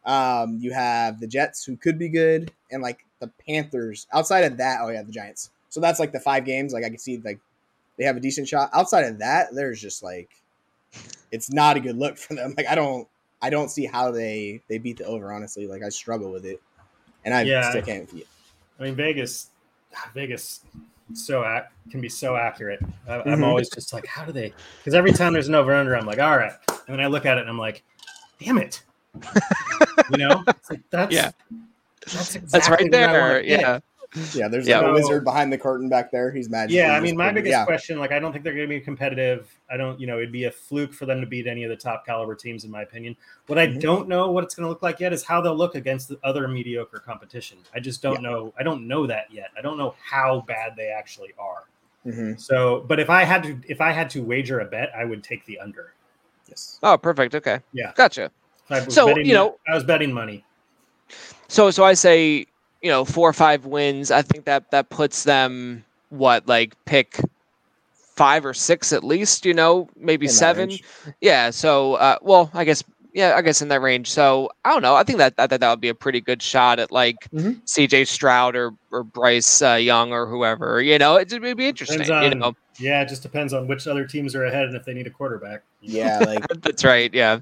[0.05, 4.07] Um, you have the Jets who could be good, and like the Panthers.
[4.13, 5.49] Outside of that, oh yeah, the Giants.
[5.67, 6.71] So that's like the five games.
[6.71, 7.41] Like I can see like
[7.97, 8.69] they have a decent shot.
[8.73, 10.29] Outside of that, there's just like
[11.33, 12.53] it's not a good look for them.
[12.57, 13.09] Like I don't
[13.41, 15.33] I don't see how they they beat the over.
[15.33, 16.61] Honestly, like I struggle with it,
[17.25, 17.69] and I Yeah.
[17.71, 18.09] still can't.
[18.79, 19.49] I mean, Vegas,
[20.13, 20.61] Vegas,
[21.13, 22.79] so ac- can be so accurate.
[23.07, 23.43] I, I'm Mhm.
[23.45, 24.53] always just like, how do they?
[24.79, 27.25] Because every time there's an over under, I'm like, all right, and then I look
[27.25, 27.83] at it and I'm like,
[28.43, 28.83] damn it,
[30.11, 31.31] you know, it's like, that's Yeah.
[32.05, 33.43] that's, That's right exactly I wanna there.
[33.43, 33.79] Yeah.
[34.33, 34.79] Yeah, there's Yeah.
[34.79, 36.31] like a wizard behind the curtain back there.
[36.31, 36.75] He's magic.
[36.75, 37.65] Yeah, I mean, my biggest yeah.
[37.65, 39.49] question, like, I don't think they're going to be competitive.
[39.69, 41.75] I don't, you know, it'd be a fluke for them to beat any of the
[41.75, 43.15] top caliber teams, in my opinion.
[43.47, 43.79] What I Mhm.
[43.81, 46.19] don't know what it's going to look like yet is how they'll look against the
[46.23, 47.57] other mediocre competition.
[47.73, 48.29] I just don't Yeah.
[48.29, 48.53] know.
[48.59, 49.47] I don't know that yet.
[49.57, 51.63] I don't know how bad they actually are.
[52.05, 52.39] Mhm.
[52.39, 55.23] So, but if I had to, if I had to wager a bet, I would
[55.23, 55.93] take the under.
[56.47, 56.79] Yes.
[56.81, 57.35] Oh, perfect.
[57.35, 57.59] Okay.
[57.73, 57.91] Yeah.
[57.95, 58.31] Gotcha.
[58.69, 60.43] If So, betting, you know- I was betting money.
[61.47, 62.45] So so I say,
[62.81, 64.11] you know, four or five wins.
[64.11, 67.19] I think that that puts them what like pick
[68.15, 69.45] five or six at least.
[69.45, 70.71] You know, maybe In seven.
[71.21, 71.49] Yeah.
[71.51, 74.11] So uh, well, I guess yeah, I guess in that range.
[74.11, 74.95] So I don't know.
[74.95, 77.61] I think that that that would be a pretty good shot at like Mhm.
[77.65, 78.05] C.J.
[78.05, 80.81] Stroud or or Bryce uh, Young or whoever.
[80.81, 81.99] You know, it, it'd be interesting.
[81.99, 84.85] Depends you know, Yeah, it just depends on which other teams are ahead and if
[84.85, 85.63] they need a quarterback.
[85.81, 87.11] Yeah, like that's right.
[87.13, 87.39] Yeah.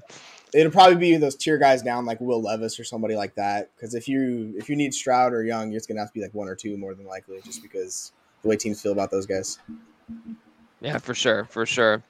[0.54, 3.70] It'll probably be those tier guys down, like Will Levis or somebody like that.
[3.74, 6.34] Because if you if you need Stroud or Young, it's gonna have to be like
[6.34, 9.58] one or two more than likely, just because the way teams feel about those guys.
[10.80, 12.02] Yeah, for sure, for sure.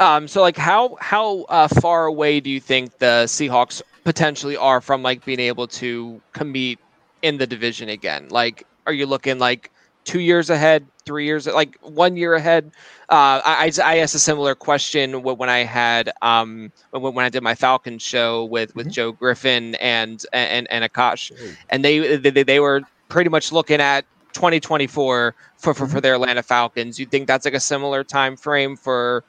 [0.00, 4.80] Um, so like how how uh, far away do you think the Seahawks potentially are
[4.80, 6.78] from like being able to compete
[7.22, 8.28] in the division again?
[8.28, 9.70] Like, are you looking like
[10.04, 12.72] two years ahead, three years, like one year ahead?
[13.08, 17.28] Uh, I, I I asked a similar question when I had um when, when I
[17.28, 18.92] did my Falcon show with with Mhm.
[18.92, 21.32] Joe Griffin and and and Akash,
[21.70, 26.42] and they they, they were pretty much looking at 2024 for, for, for their Atlanta
[26.42, 26.98] Falcons.
[26.98, 29.24] You think that's like a similar time frame for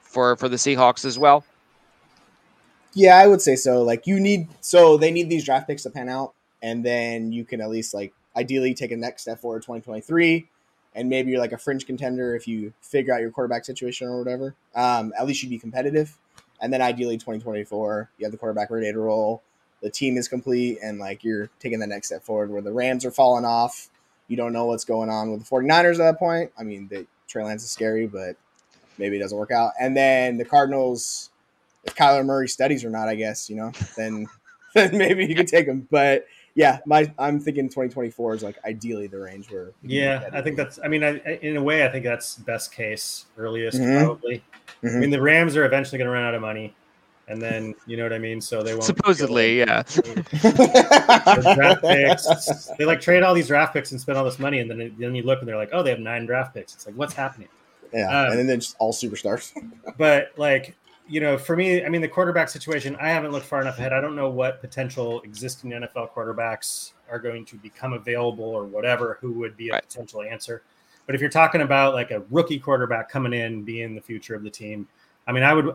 [0.00, 1.44] for for the Seahawks as well?
[2.94, 3.82] Yeah, I would say so.
[3.82, 7.44] Like you need so they need these draft picks to pan out, and then you
[7.44, 10.48] can at least like ideally take a next step forward 2023,
[10.94, 14.18] and maybe you're like a fringe contender if you figure out your quarterback situation or
[14.18, 14.54] whatever.
[14.74, 16.16] Um, at least you'd be competitive,
[16.60, 19.42] and then ideally 2024 you have the quarterback ready to roll,
[19.82, 23.04] the team is complete, and like you're taking the next step forward where the Rams
[23.04, 23.88] are falling off.
[24.26, 26.52] You don't know what's going on with the 49ers at that point.
[26.58, 28.36] I mean, the Trey Lance is scary, but
[28.98, 29.72] maybe it doesn't work out.
[29.80, 31.30] And then the Cardinals
[31.84, 34.26] if Kyler Murray studies or not, I guess you know, then
[34.74, 35.88] then maybe you could take him.
[35.90, 36.26] But
[36.58, 39.70] yeah, my I'm thinking 2024 is like ideally the range where.
[39.84, 40.80] Yeah, I think that's.
[40.82, 44.02] I mean, I, I- in a way, I think that's best case, earliest Mhm.
[44.04, 44.42] probably.
[44.82, 44.98] I Mhm.
[45.00, 46.74] mean, the Rams are eventually going to run out of money,
[47.28, 48.40] and then you know what I mean.
[48.40, 49.84] So they won't Supposedly, yeah.
[50.42, 52.66] Draft picks.
[52.76, 55.14] They like trade all these draft picks and spend all this money, and then then
[55.14, 56.74] you look and they're like, oh, they have nine draft picks.
[56.74, 57.48] It's like, what's happening?
[57.92, 59.52] yeah, Um, and then they're just all superstars.
[59.96, 60.74] But like,
[61.08, 63.92] you know, for me, I mean, the quarterback situation, I haven't looked far enough ahead.
[63.92, 69.18] I don't know what potential existing NFL quarterbacks are going to become available or whatever,
[69.20, 69.82] who would be a Right.
[69.82, 70.62] potential answer.
[71.06, 74.42] But if you're talking about like a rookie quarterback coming in, being the future of
[74.42, 74.86] the team,
[75.26, 75.74] I mean, I would,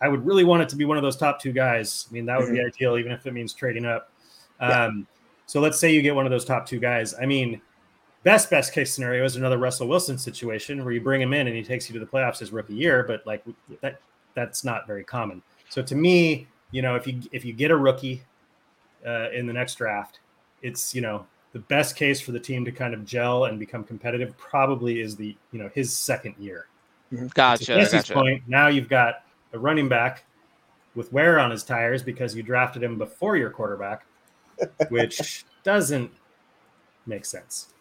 [0.00, 2.06] I would really want it to be one of those top two guys.
[2.10, 4.10] I mean, that would be ideal, even if it means trading up.
[4.60, 4.84] Yeah.
[4.86, 5.06] Um,
[5.46, 7.14] so let's say you get one of those top two guys.
[7.14, 7.60] I mean,
[8.22, 11.56] best best case scenario is another Russell Wilson situation where you bring him in and
[11.56, 13.44] he takes you to the playoffs his rookie year, but like
[13.82, 14.00] that
[14.34, 15.42] that's not very common.
[15.68, 18.22] So to me, you know, if you if you get a rookie
[19.06, 20.20] uh, in the next draft,
[20.62, 23.84] it's you know the best case for the team to kind of gel and become
[23.84, 26.66] competitive probably is the you know his second year.
[27.34, 27.66] Gotcha.
[27.66, 28.14] to Jesse's gotcha.
[28.14, 30.24] point, now you've got a running back
[30.94, 34.04] with wear on his tires because you drafted him before your quarterback,
[34.88, 36.10] which doesn't
[37.06, 37.73] make sense.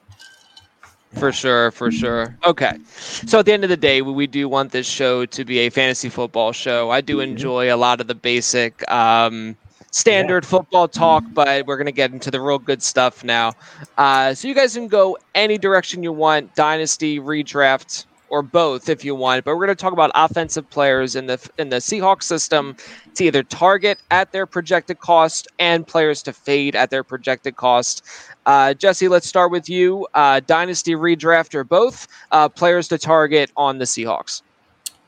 [1.14, 2.36] For sure, for sure.
[2.46, 2.78] Okay.
[2.96, 5.70] So at the end of the day, we, do want this show to be a
[5.70, 6.90] fantasy football show.
[6.90, 9.56] I do enjoy a lot of the basic um,
[9.92, 13.54] standard football talk, but we're going to get into the real good stuff now.
[13.98, 19.04] Uh, so you guys can go any direction you want dynasty, redraft, or both if
[19.06, 19.46] you want.
[19.46, 22.76] But we're going to talk about offensive players in the in the Seahawks system
[23.16, 28.04] to either target at their projected cost and players to fade at their projected cost.
[28.46, 30.08] Uh, Jesse, let's start with you.
[30.14, 34.42] Uh, dynasty, redraft, or both uh, players to target on the Seahawks.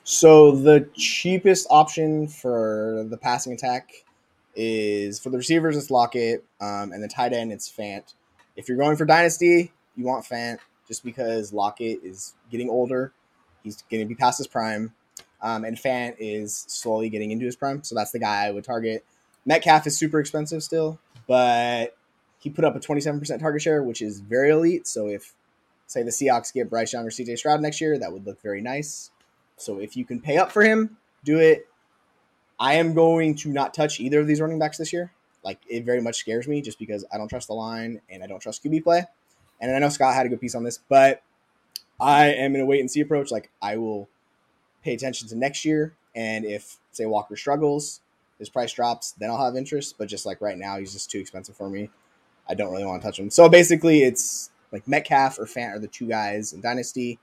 [0.03, 4.05] So the cheapest option for the passing attack
[4.55, 5.75] is for the receivers.
[5.75, 8.13] It's Lockett, um, and the tight end it's Fant.
[8.55, 13.11] If you're going for dynasty, you want Fant just because Lockett is getting older.
[13.63, 14.93] He's going to be past his prime,
[15.41, 17.83] um, and Fant is slowly getting into his prime.
[17.83, 19.03] So that's the guy I would target.
[19.45, 21.95] Metcalf is super expensive still, but
[22.39, 24.87] he put up a 27% target share, which is very elite.
[24.87, 25.33] So if
[25.87, 28.61] say the Seahawks get Bryce Young or CJ Stroud next year, that would look very
[28.61, 29.11] nice.
[29.57, 31.67] So if you can pay up for him, do it.
[32.59, 35.11] I am going to not touch either of these running backs this year.
[35.43, 38.27] Like it very much scares me just because I don't trust the line and I
[38.27, 39.05] don't trust QB play.
[39.59, 41.21] And I know Scott had a good piece on this, but
[41.99, 43.31] I am in a wait and see approach.
[43.31, 44.09] Like I will
[44.83, 48.01] pay attention to next year, and if say Walker struggles,
[48.39, 49.95] his price drops, then I'll have interest.
[49.97, 51.89] But just like right now, he's just too expensive for me.
[52.47, 53.29] I don't really want to touch him.
[53.29, 57.19] So basically, it's like Metcalf or Fant are the two guys in Dynasty.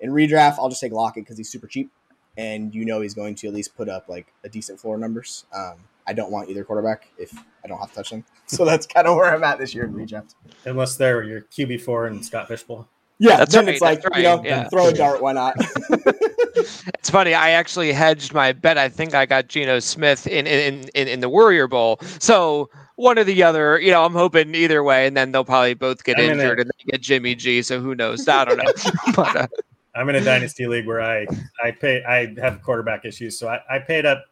[0.00, 1.90] In redraft, I'll just take Lockett because he's super cheap,
[2.36, 5.44] and you know he's going to at least put up like a decent floor numbers.
[5.54, 5.76] Um,
[6.06, 7.32] I don't want either quarterback if
[7.64, 8.24] I don't have to touch them.
[8.46, 10.34] So that's kind of where I'm at this year in redraft.
[10.66, 12.86] Unless they're your QB four and Scott Fish Bowl.
[13.18, 14.68] Yeah, That's then right, it's like that's you know, yeah.
[14.68, 15.56] throw a dart, why not?
[16.56, 17.34] It's funny.
[17.34, 18.78] I actually hedged my bet.
[18.78, 21.98] I think I got Geno Smith in in, in, in the Warrior Bowl.
[22.18, 23.78] So one or the other.
[23.80, 26.60] You know, I'm hoping either way, and then they'll probably both get I'm in injured
[26.60, 26.62] it.
[26.62, 27.62] and then get Jimmy G.
[27.62, 28.26] So who knows?
[28.28, 28.72] I don't know.
[29.16, 29.46] but uh,
[29.94, 31.26] I'm in a dynasty league where I
[31.62, 34.24] I pay I have quarterback issues, so I, I paid up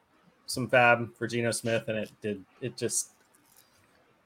[0.53, 3.11] some FAAB for Geno Smith, and it did it just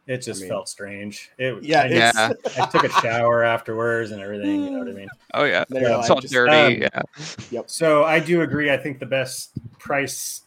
[0.06, 1.30] it just mean, felt strange.
[1.38, 2.32] It yeah, I, Yeah.
[2.58, 4.62] I took a shower afterwards and everything.
[4.64, 5.08] You know what I mean?
[5.34, 6.84] oh yeah, Then you're it's all just- dirty.
[6.86, 7.02] um,
[7.50, 7.62] yeah.
[7.66, 8.70] So I do agree.
[8.70, 10.42] I think the best price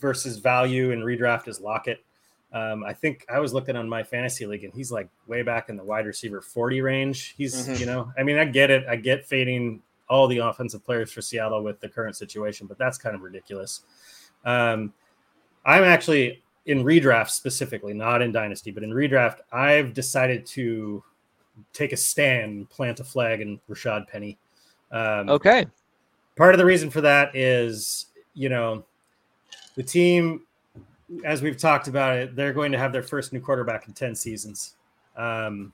[0.00, 2.02] versus value in redraft is Lockett.
[2.52, 5.68] Um, I think I was looking on my fantasy league, and he's like way back
[5.68, 7.34] in the wide receiver 40 range.
[7.36, 7.78] He's, Mhm.
[7.78, 8.84] you know, I mean, I get it.
[8.88, 12.96] I get fading all the offensive players for Seattle with the current situation, but that's
[12.96, 13.82] kind of ridiculous.
[14.46, 14.94] Um,
[15.68, 21.04] I'm actually in redraft specifically, not in dynasty, but in redraft, I've decided to
[21.74, 24.38] take a stand, plant a flag in Rashad Penny.
[24.90, 25.66] Um, Okay.
[26.36, 28.82] part of the reason for that is you know
[29.74, 30.40] the team
[31.24, 34.14] as we've talked about it they're going to have their first new quarterback in 10
[34.14, 34.76] seasons
[35.18, 35.70] um,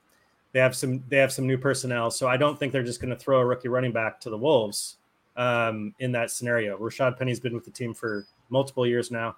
[0.51, 3.09] they have some they have some new personnel so i don't think they're just going
[3.09, 4.97] to throw a rookie running back to the wolves
[5.37, 9.35] um, in that scenario rashad penny's been with the team for multiple years now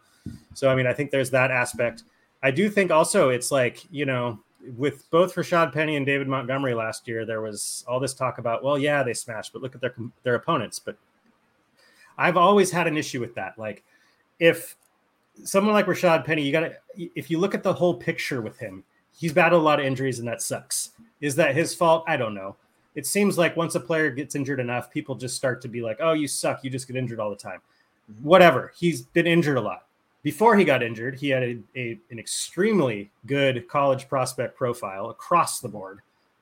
[0.54, 2.04] so i mean i think there's that aspect
[2.44, 4.40] i do think also it's like you know
[4.76, 8.64] with both Rashad Penny and David Montgomery last year, there was all this talk about,
[8.64, 10.80] well, yeah, they smashed, but look at their their opponents.
[10.80, 10.98] But
[12.18, 13.58] I've always had an issue with that.
[13.58, 13.84] Like,
[14.40, 14.76] if
[15.44, 16.76] someone like Rashad Penny, you got to,
[17.16, 18.84] if you look at the whole picture with him,
[19.16, 20.92] he's battled a lot of injuries, and that sucks.
[21.22, 22.04] Is that his fault?
[22.08, 22.56] I don't know.
[22.96, 25.98] It seems like once a player gets injured enough, people just start to be like,
[26.00, 26.64] oh, you suck.
[26.64, 27.62] You just get injured all the time.
[28.22, 28.74] Whatever.
[28.78, 29.88] He's been injured a lot
[30.28, 35.62] before he got injured, he had a, a, an extremely good college prospect profile across
[35.62, 36.02] the board.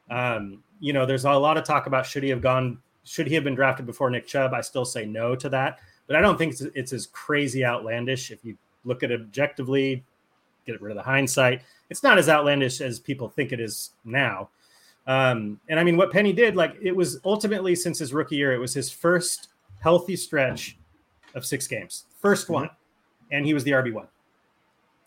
[0.09, 3.35] Um, you know, there's a lot of talk about should he have gone, should he
[3.35, 4.55] have been drafted before Nick Chubb?
[4.55, 8.31] I still say no to that, but I don't think it's, it's as crazy outlandish.
[8.31, 10.03] If you look at it objectively,
[10.65, 11.61] get rid of the hindsight,
[11.91, 14.49] it's not as outlandish as people think it is now.
[15.05, 18.51] Um, and I mean, what Penny did, like it was ultimately since his rookie year,
[18.51, 19.49] it was his first
[19.79, 20.75] healthy stretch
[21.35, 22.69] of six games, 1st one
[23.31, 24.07] and he was the RB one.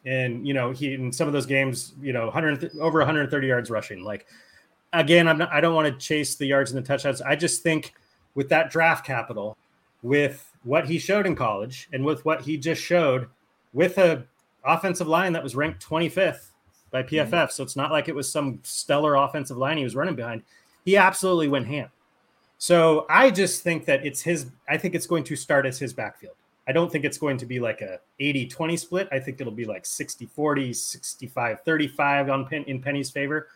[0.05, 3.71] And you know, he in some of those games, you know, 100 over 130 yards
[3.71, 4.03] rushing.
[4.03, 4.27] Like
[4.93, 7.21] again, I'm not I don't want to chase the yards and the touchdowns.
[7.21, 7.95] I just think
[8.35, 9.57] with that draft capital,
[10.03, 13.29] with what he showed in college and with what he just showed
[13.73, 14.25] with a
[14.65, 16.51] offensive line that was ranked 25th
[16.91, 17.29] by PFF.
[17.29, 17.51] Mm-hmm.
[17.51, 20.43] So it's not like it was some stellar offensive line he was running behind.
[20.85, 21.91] He absolutely went ham.
[22.59, 25.93] So I just think that it's his I think it's going to start as his
[25.93, 26.35] backfield.
[26.67, 29.09] I don't think it's going to be like a 80 20 split.
[29.11, 33.49] I think it'll be like 60 40, 65 35 on Pen, in Penny's favor.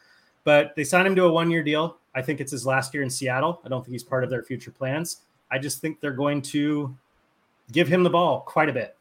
[0.44, 1.98] But they signed him to a one year deal.
[2.14, 3.61] I think it's his last year in Seattle.
[3.64, 5.18] I don't think he's part of their future plans.
[5.50, 6.96] I just think they're going to
[7.72, 8.96] give him the ball quite a bit.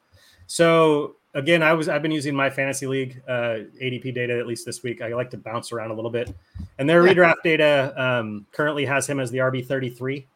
[0.47, 4.65] So again, I was I've been using my fantasy league uh, ADP data at least
[4.65, 5.01] this week.
[5.01, 6.33] I like to bounce around a little bit,
[6.77, 10.27] and their redraft data um, currently has him as the RB thirty three,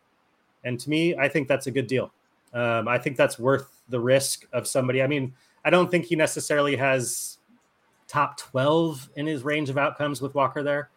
[0.64, 2.12] and to me, I think that's a good deal.
[2.54, 5.02] Um, I think that's worth the risk of somebody.
[5.02, 5.34] I mean,
[5.66, 7.40] I don't think he necessarily has
[8.08, 10.90] top 12 in his range of outcomes with Walker there,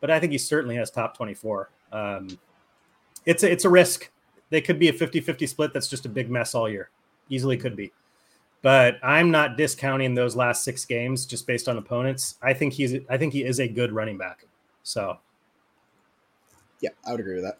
[0.00, 1.70] but I think he certainly has top 24.
[1.92, 2.38] Um,
[3.24, 4.10] it's a, it's a risk.
[4.50, 6.90] They could be a 50 50 split that's just a big mess all year.
[7.30, 7.92] Easily could be.
[8.66, 12.34] But I'm not discounting those last six games just based on opponents.
[12.42, 14.44] I think he's I think he is a good running back.
[14.82, 15.18] So,
[16.80, 17.58] yeah, I would agree with that.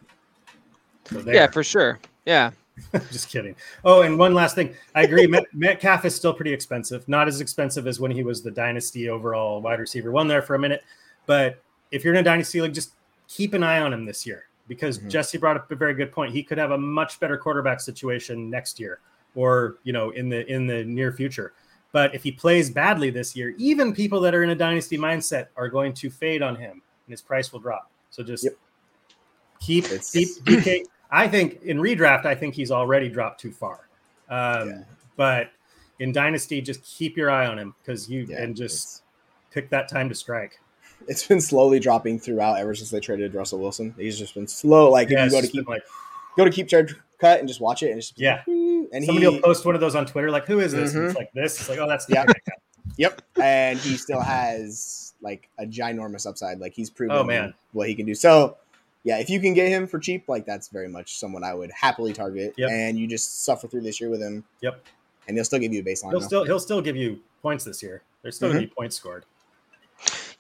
[1.09, 2.01] so Yeah, for sure.
[2.25, 2.51] Yeah.
[3.13, 3.55] Just kidding.
[3.85, 4.75] Oh, and one last thing.
[4.97, 5.29] I agree.
[5.29, 7.09] Met, Metcalf is still pretty expensive.
[7.09, 10.57] Not as expensive as when he was the dynasty overall wide receiver one there for
[10.57, 10.83] a minute.
[11.27, 12.95] But if you're in a dynasty league, just
[13.29, 15.09] keep an eye on him this year because Mhm.
[15.09, 16.33] Jesse brought up a very good point.
[16.33, 18.99] He could have a much better quarterback situation next year
[19.37, 21.53] or, you know, in the in the near future.
[21.93, 25.47] But if he plays badly this year, even people that are in a dynasty mindset
[25.57, 27.91] are going to fade on him and his price will drop.
[28.11, 28.55] So just Yep.
[29.61, 30.83] keep It's- keep DK.
[31.11, 33.89] I think in redraft, I think he's already dropped too far.
[34.29, 34.83] Um, Yeah.
[35.17, 35.51] But
[36.01, 39.03] in dynasty, just keep your eye on him because you Yeah, and just
[39.51, 40.59] pick that time to strike.
[41.09, 43.95] it's been slowly dropping throughout ever since they traded Russell Wilson.
[43.97, 44.91] He's just been slow.
[44.91, 45.83] Like Yeah, if you go to keep like
[46.37, 48.43] go to keep charge cut and just watch it and just Yeah.
[48.47, 51.03] and somebody he will post one of those on Twitter, like, "Who is this?" And
[51.03, 51.07] Mhm.
[51.09, 51.59] it's like this.
[51.61, 52.25] It's like, "Oh, that's Yeah.
[52.27, 52.57] the guy."
[52.99, 53.23] Yep.
[53.43, 56.59] And he still has like a ginormous upside.
[56.61, 57.55] Like he's proven Oh, man.
[57.73, 58.15] what he can do.
[58.15, 58.57] So
[59.03, 61.71] yeah, if you can get him for cheap, like that's very much someone I would
[61.73, 62.55] happily target.
[62.57, 62.71] Yep.
[62.71, 64.45] And you just suffer through this year with him.
[64.61, 64.81] Yep.
[65.29, 66.11] And he'll still give you a baseline.
[66.11, 68.03] He'll still he'll still give you points this year.
[68.23, 69.25] There's still gonna be points scored.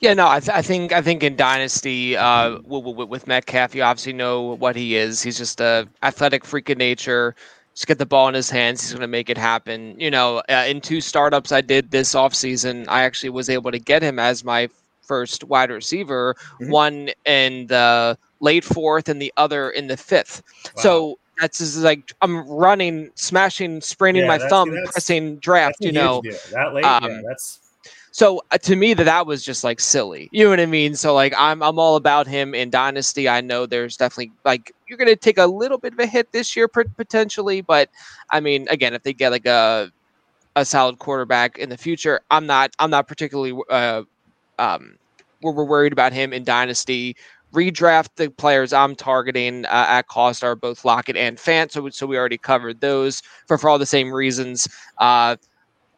[0.00, 3.74] Yeah, no, I, th- I think I think in Dynasty, uh, w- w- with Metcalf,
[3.74, 5.22] you obviously know what he is.
[5.22, 7.34] He's just a athletic freak of nature.
[7.74, 9.98] Just get the ball in his hands, he's going to make it happen.
[9.98, 13.78] You know, uh, in two startups I did this offseason, I actually was able to
[13.78, 14.68] get him as my
[15.02, 16.68] first wide receiver, Mhm.
[16.70, 20.42] one in the late fourth and the other in the fifth.
[20.76, 20.82] Wow.
[20.82, 25.76] So that's just like I'm running, smashing, spraining Yeah, my thumb, pressing draft.
[25.84, 26.34] You know, deal.
[26.52, 27.60] that late, yeah, um, that's
[28.16, 30.30] so uh, to me, that that was just like silly.
[30.32, 30.94] You know what I mean?
[30.96, 33.28] So like I'm I'm all about him in Dynasty.
[33.28, 36.56] I know there's definitely like you're gonna take a little bit of a hit this
[36.56, 37.90] year potentially, but
[38.30, 39.92] I mean, again, if they get like a
[40.56, 44.04] a solid quarterback in the future, I'm not I'm not particularly uh
[44.58, 44.96] um
[45.42, 47.16] we're, we're worried about him in Dynasty.
[47.52, 52.06] Redraft the players I'm targeting uh, at cost are both Lockett and Fant, so so
[52.06, 54.66] we already covered those for for all the same reasons.
[54.96, 55.36] Uh,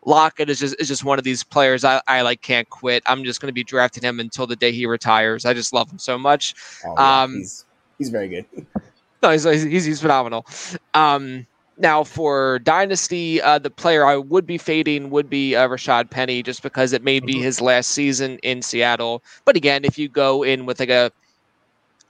[0.05, 3.03] Lockett is just is just one of these players I, I like can't quit.
[3.07, 5.45] I'm just going to be drafting him until the day he retires.
[5.45, 6.55] I just love him so much.
[6.85, 7.67] Oh, yeah, um, he's
[7.99, 8.47] he's very good.
[9.23, 10.47] No, he's he's, he's phenomenal.
[10.95, 11.47] Um,
[11.77, 16.43] now for Dynasty, uh, the player I would be fading would be uh, Rashad Penny,
[16.43, 17.43] just because it may be Mhm.
[17.43, 19.23] his last season in Seattle.
[19.45, 21.11] But again, if you go in with like a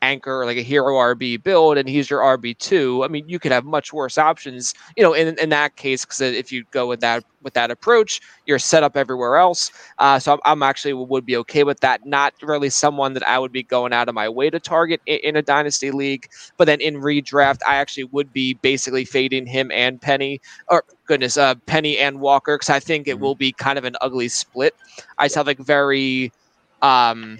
[0.02, 3.52] anchor, like a hero RB build, and he's your RB two, I mean, you could
[3.52, 4.74] have much worse options.
[4.96, 8.20] You know, in in that case, because if you go with that with that approach,
[8.46, 9.70] you're set up everywhere else.
[9.98, 12.00] Uh, so I'm, I'm actually would be okay with that.
[12.04, 15.18] Not really someone that I would be going out of my way to target in,
[15.22, 16.26] in a dynasty league.
[16.56, 21.36] But then in redraft, I actually would be basically fading him and Penny, or goodness,
[21.36, 23.20] uh, Penny and Walker, because I think it Mhm.
[23.20, 24.74] will be kind of an ugly split.
[25.18, 26.32] I just have like very,
[26.82, 27.38] um,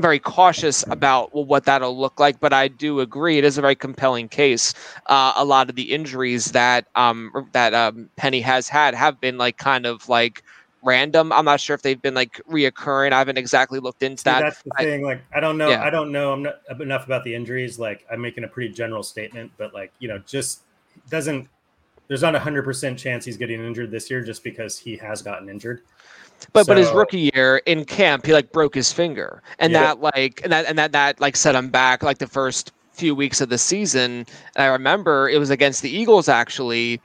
[0.00, 2.40] very cautious about what that'll look like.
[2.40, 4.74] But I do agree it is a very compelling case.
[5.06, 9.38] Uh, a lot of the injuries that um that um, Penny has had have been
[9.38, 10.42] like kind of like
[10.82, 11.32] random.
[11.32, 13.12] I'm not sure if they've been like reoccurring.
[13.12, 14.40] I haven't exactly looked into See, that.
[14.40, 15.02] that's the I- thing.
[15.02, 15.68] Like, I don't know.
[15.68, 15.84] Yeah.
[15.84, 17.78] I don't know I'm not, enough about the injuries.
[17.78, 20.62] Like, I'm making a pretty general statement, but like, you know, just
[21.08, 21.48] doesn't.
[22.08, 25.22] There's not a hundred percent chance he's getting injured this year just because he has
[25.22, 25.82] gotten injured.
[26.52, 29.80] But but his rookie year in camp, he like broke his finger, and Yeah.
[29.80, 33.14] that like and that and that that like set him back like the first few
[33.14, 34.26] weeks of the season.
[34.56, 37.00] And I remember it was against the Eagles actually.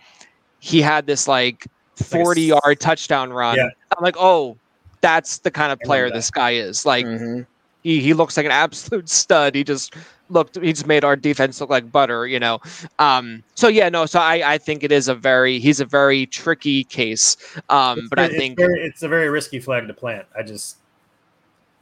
[0.59, 1.67] He had this like
[1.99, 3.55] Like forty s- yard touchdown run.
[3.57, 3.69] Yeah.
[3.97, 4.57] I'm like, oh,
[5.01, 6.85] that's the kind of player this guy is.
[6.85, 7.45] Like Mhm.
[7.85, 9.53] He he looks like an absolute stud.
[9.53, 9.93] He just
[10.29, 12.59] looked he just made our defense look like butter, you know.
[12.97, 16.25] Um so yeah, no, so I I think it is a very he's a very
[16.25, 17.37] tricky case.
[17.69, 20.25] Um It's but I think it's, very, it's a very risky flag to plant.
[20.35, 20.77] I just,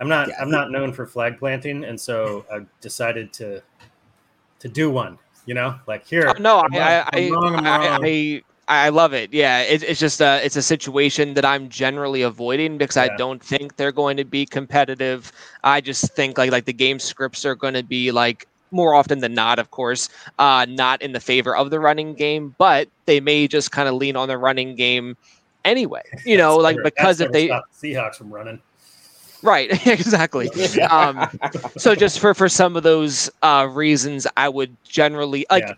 [0.02, 0.36] I'm not, Yeah.
[0.42, 3.64] I'm not known for flag planting, and so I decided to,
[4.60, 5.18] to do one.
[5.46, 6.28] You know, like here.
[6.28, 8.06] Oh, no, I'm I, wrong, I, I'm wrong, I'm wrong.
[8.06, 8.42] I, I
[8.90, 9.34] love it.
[9.34, 13.44] Yeah, it, it's just a, it's a situation that I'm generally avoiding because I don't
[13.44, 15.32] think they're going to be competitive.
[15.64, 19.20] I just think like like the game scripts are going to be like more often
[19.20, 20.10] than not, of course,
[20.40, 23.96] uh, not in the favor of the running game, but they may just kind of
[23.96, 25.16] lean on the running game
[25.66, 26.02] anyway.
[26.26, 28.62] You know, like never- because that's if they stopped the Seahawks from running.
[29.44, 30.50] right, exactly.
[30.90, 31.28] Um,
[31.78, 35.74] so just for for some of those uh, reasons, I would generally like Yeah.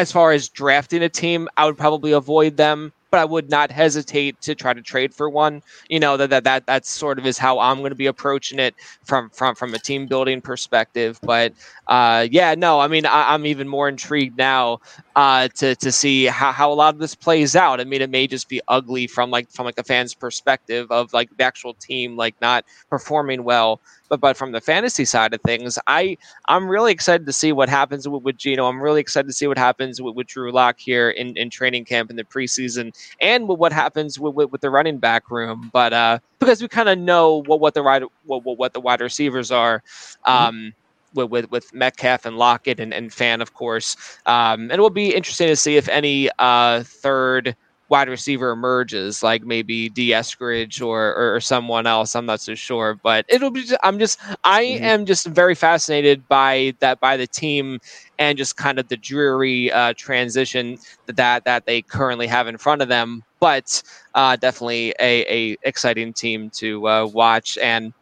[0.00, 3.70] As far as drafting a team, I would probably avoid them, but I would not
[3.70, 5.62] hesitate to try to trade for one.
[5.88, 8.58] You know that that that that's sort of is how I'm going to be approaching
[8.58, 8.74] it
[9.04, 11.18] from from from a team building perspective.
[11.22, 11.52] But
[11.86, 14.80] uh, yeah, no, I mean I, I'm even more intrigued now
[15.16, 17.78] uh, to to see how, how a lot of this plays out.
[17.80, 21.12] I mean, it may just be ugly from like from like a fan's perspective of
[21.12, 23.80] like the actual team like not performing well.
[24.10, 27.68] But but from the fantasy side of things, I I'm really excited to see what
[27.68, 28.66] happens with, with Geno.
[28.66, 31.84] I'm really excited to see what happens with, with Drew Lock here in, in training
[31.84, 35.70] camp in the preseason, and with what happens with, with, with the running back room.
[35.72, 38.80] But uh, because we kind of know what what the wide what, what what the
[38.80, 39.82] wide receivers are.
[40.24, 40.74] Um,
[41.14, 43.96] with, with with Metcalf and Lockett and, and Fant, of course.
[44.26, 47.56] Um, and it will be interesting to see if any uh, third
[47.90, 52.14] wide receiver emerges, like maybe Dee Eskridge or, or or someone else.
[52.16, 53.64] I'm not so sure, but it'll be.
[53.82, 54.20] I'm just.
[54.44, 54.80] I Mhm.
[54.82, 57.80] am just very fascinated by that by the team
[58.18, 62.82] and just kind of the dreary uh, transition that that they currently have in front
[62.82, 63.22] of them.
[63.40, 63.82] But
[64.14, 67.92] uh, definitely a, a exciting team to uh, watch and.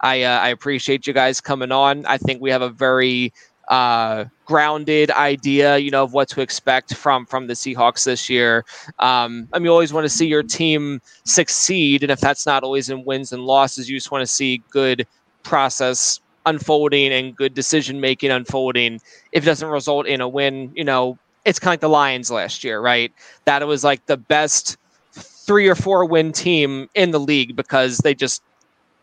[0.00, 2.06] I uh, I appreciate you guys coming on.
[2.06, 3.32] I think we have a very
[3.68, 8.66] uh, grounded idea, you know, of what to expect from from the Seahawks this year.
[8.98, 12.62] Um, I mean, you always want to see your team succeed, and if that's not
[12.62, 15.06] always in wins and losses, you just want to see good
[15.42, 19.00] process unfolding and good decision making unfolding,
[19.32, 22.30] if it doesn't result in a win, you know, it's kind of like the Lions
[22.30, 23.10] last year, right?
[23.46, 24.76] That it was like the best
[25.14, 28.42] three or four win team in the league because they just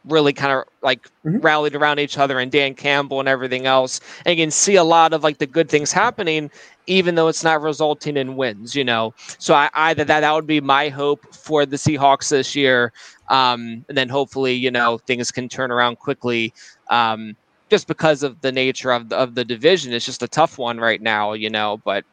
[0.06, 1.38] really kind of like mm-hmm.
[1.40, 4.00] rallied around each other and Dan Campbell and everything else.
[4.26, 6.50] And you can see a lot of like the good things happening,
[6.88, 9.14] even though it's not resulting in wins, you know.
[9.38, 12.94] So I either that that would be my hope for the Seahawks this year.
[13.30, 16.54] Um, and then hopefully, you know, things can turn around quickly.
[16.90, 17.36] Um,
[17.70, 20.80] just because of the nature of the, of the division, it's just a tough one
[20.80, 21.80] right now, you know.
[21.86, 22.04] But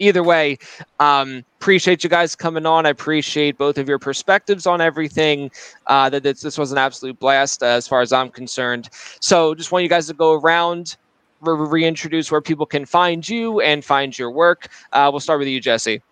[0.00, 0.58] either way,
[0.98, 2.86] um, appreciate you guys coming on.
[2.86, 5.50] I appreciate both of your perspectives on everything.
[5.86, 8.88] Uh, that this, this was an absolute blast uh, as far as I'm concerned.
[9.20, 10.96] So just want you guys to go around,
[11.40, 14.68] re- reintroduce where people can find you and find your work.
[14.92, 16.02] Uh, we'll start with you, Jesse.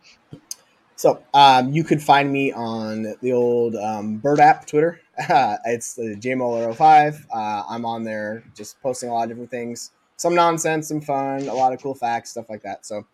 [0.97, 5.01] So um, you could find me on the old um, Bird app Twitter.
[5.65, 7.25] it's the JMoller05.
[7.33, 9.93] Uh, I'm on there just posting a lot of different things.
[10.17, 12.85] Some nonsense, some fun, a lot of cool facts, stuff like that.
[12.85, 13.07] So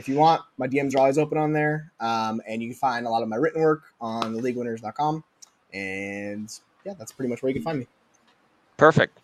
[0.00, 1.92] if you want, my DMs are always open on there.
[2.00, 5.22] Um, and you can find a lot of my written work on theleaguewinners.com.
[5.74, 7.86] And yeah, that's pretty much where you can find me.
[8.78, 9.20] Perfect.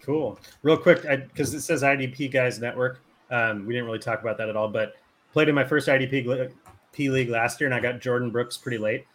[0.00, 0.38] Cool.
[0.62, 3.00] Real quick, because it says IDP Guys Network.
[3.30, 4.94] Um, we didn't really talk about that at all, but
[5.32, 6.50] played in my first IDP
[6.92, 9.06] P league last year and I got Jordyn Brooks pretty late.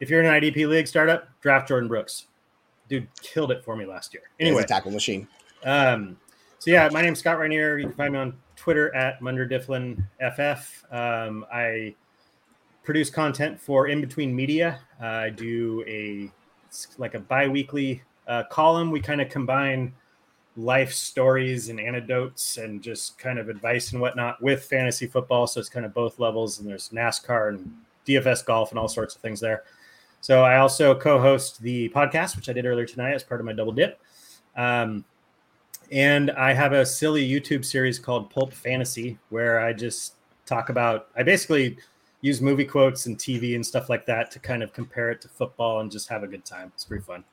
[0.00, 2.26] If you're in an IDP league startup, draft Jordyn Brooks.
[2.88, 4.22] Dude killed it for me last year.
[4.40, 5.28] Anyway, tackle machine.
[5.64, 6.16] Um,
[6.66, 7.78] so yeah, my name's Scott Rainier.
[7.78, 10.84] You can find me on Twitter at Munder Difflin FF.
[10.92, 11.94] Um, I
[12.82, 14.80] produce content for In Between Media.
[15.00, 16.28] Uh, I do a
[16.98, 18.90] like a biweekly uh, column.
[18.90, 19.94] We kind of combine
[20.56, 25.46] life stories and anecdotes and just kind of advice and whatnot with fantasy football.
[25.46, 26.58] So it's kind of both levels.
[26.58, 27.72] And there's NASCAR and
[28.08, 29.62] DFS golf and all sorts of things there.
[30.20, 33.52] So I also co-host the podcast, which I did earlier tonight as part of my
[33.52, 34.00] double dip.
[34.56, 35.04] Um,
[35.90, 40.14] and I have a silly YouTube series called Pulp Fantasy where I just
[40.44, 41.78] talk about, I basically
[42.20, 45.28] use movie quotes and TV and stuff like that to kind of compare it to
[45.28, 46.72] football and just have a good time.
[46.74, 47.24] It's pretty fun.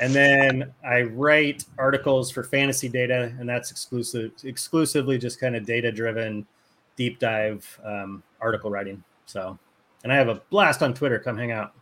[0.00, 5.66] And then I write articles for fantasy data, and that's exclusive, exclusively just kind of
[5.66, 6.46] data driven,
[6.94, 9.02] deep dive um, article writing.
[9.26, 9.58] So,
[10.04, 11.18] and I have a blast on Twitter.
[11.18, 11.74] Come hang out.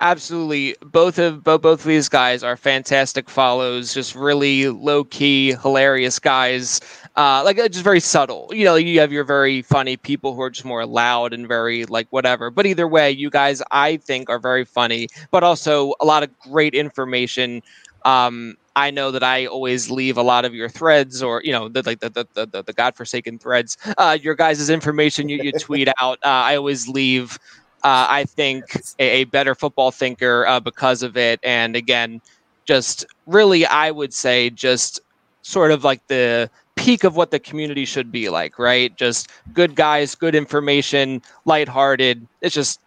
[0.00, 3.94] Absolutely, both of both both of these guys are fantastic follows.
[3.94, 6.80] Just really low key, hilarious guys.
[7.16, 8.48] Uh, like uh, just very subtle.
[8.52, 11.84] You know, you have your very funny people who are just more loud and very
[11.86, 12.50] like whatever.
[12.50, 16.30] But either way, you guys I think are very funny, but also a lot of
[16.40, 17.62] great information.
[18.04, 21.68] Um, I know that I always leave a lot of your threads or, you know,
[21.68, 25.88] the, like the, the, the, the godforsaken threads, uh, your guys' information you, you tweet
[26.00, 26.18] out.
[26.24, 27.38] Uh, I always leave
[27.84, 28.64] uh, I think,
[28.98, 31.40] a, a, better football thinker uh, because of it.
[31.42, 32.20] And again,
[32.64, 35.00] just really, I would say, just
[35.42, 38.96] sort of like the peak of what the community should be like, right?
[38.96, 42.26] Just good guys, good information, lighthearted.
[42.40, 42.80] It's just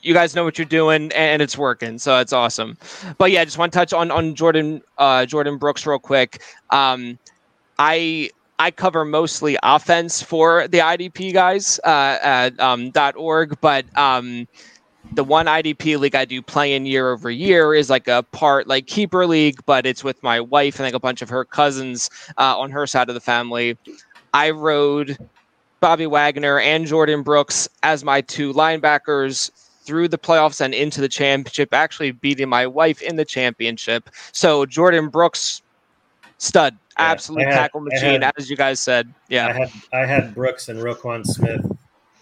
[0.00, 2.78] you guys know what you're doing and it's working so it's awesome
[3.18, 7.18] but yeah just want to touch on on jordyn uh, jordyn brooks real quick um,
[7.78, 14.48] i I cover mostly offense for the IDP guys uh, at um, .org, but um,
[15.12, 18.66] the one IDP league I do play in year over year is like a part
[18.66, 22.10] like keeper league, but it's with my wife and like a bunch of her cousins
[22.36, 23.78] uh, on her side of the family.
[24.34, 25.16] I rode
[25.80, 29.50] Bobby Wagner and Jordyn Brooks as my two linebackers
[29.82, 34.10] through the playoffs and into the championship, actually beating my wife in the championship.
[34.32, 35.62] So Jordyn Brooks,
[36.38, 39.12] stud absolute had, tackle machine, had, as you guys said.
[39.28, 41.64] Yeah, I had I had Brooks and Roquan Smith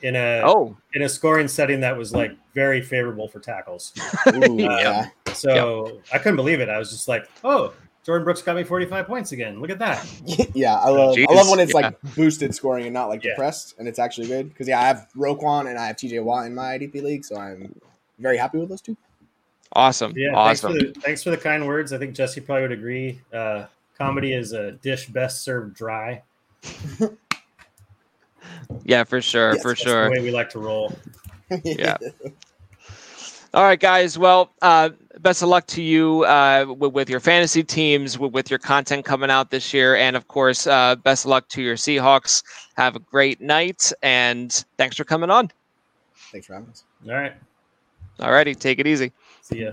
[0.03, 3.93] in a oh in a scoring setting that was like very favorable for tackles.
[4.35, 5.09] Ooh, yeah.
[5.32, 6.05] So yep.
[6.12, 6.69] I couldn't believe it.
[6.69, 7.73] I was just like, oh.
[8.07, 9.61] Jordyn Brooks got me 45 points again.
[9.61, 10.09] Look at that.
[10.55, 11.27] yeah, I love Jeez.
[11.28, 11.81] I love when it's yeah.
[11.81, 13.31] like boosted scoring and not like yeah.
[13.31, 14.48] depressed and it's actually good.
[14.48, 17.36] Because yeah, I have Roquan and I have TJ Watt in my IDP league, so
[17.36, 17.74] I'm
[18.20, 18.97] very happy with those two.
[19.73, 20.12] Awesome.
[20.16, 20.73] Yeah, awesome.
[20.73, 21.93] Thanks for, the, thanks for the kind words.
[21.93, 23.20] I think Jesse probably would agree.
[23.32, 23.66] Uh,
[23.97, 26.23] Comedy is a dish best served dry.
[28.85, 30.05] yeah, for sure, yes, for sure.
[30.05, 30.93] the way we like to roll.
[31.64, 31.97] yeah.
[33.55, 34.18] All right, guys.
[34.18, 34.90] Well, uh,
[35.20, 39.06] best of luck to you uh, with, with, your fantasy teams, with, with, your content
[39.06, 42.43] coming out this year, and of course, uh, best of luck to your Seahawks.
[42.77, 45.51] Have a great night, and thanks for coming on.
[46.32, 46.85] Thanks for having us.
[47.09, 47.32] All right.
[48.20, 48.55] All righty.
[48.55, 49.10] Take it easy.
[49.40, 49.73] See ya.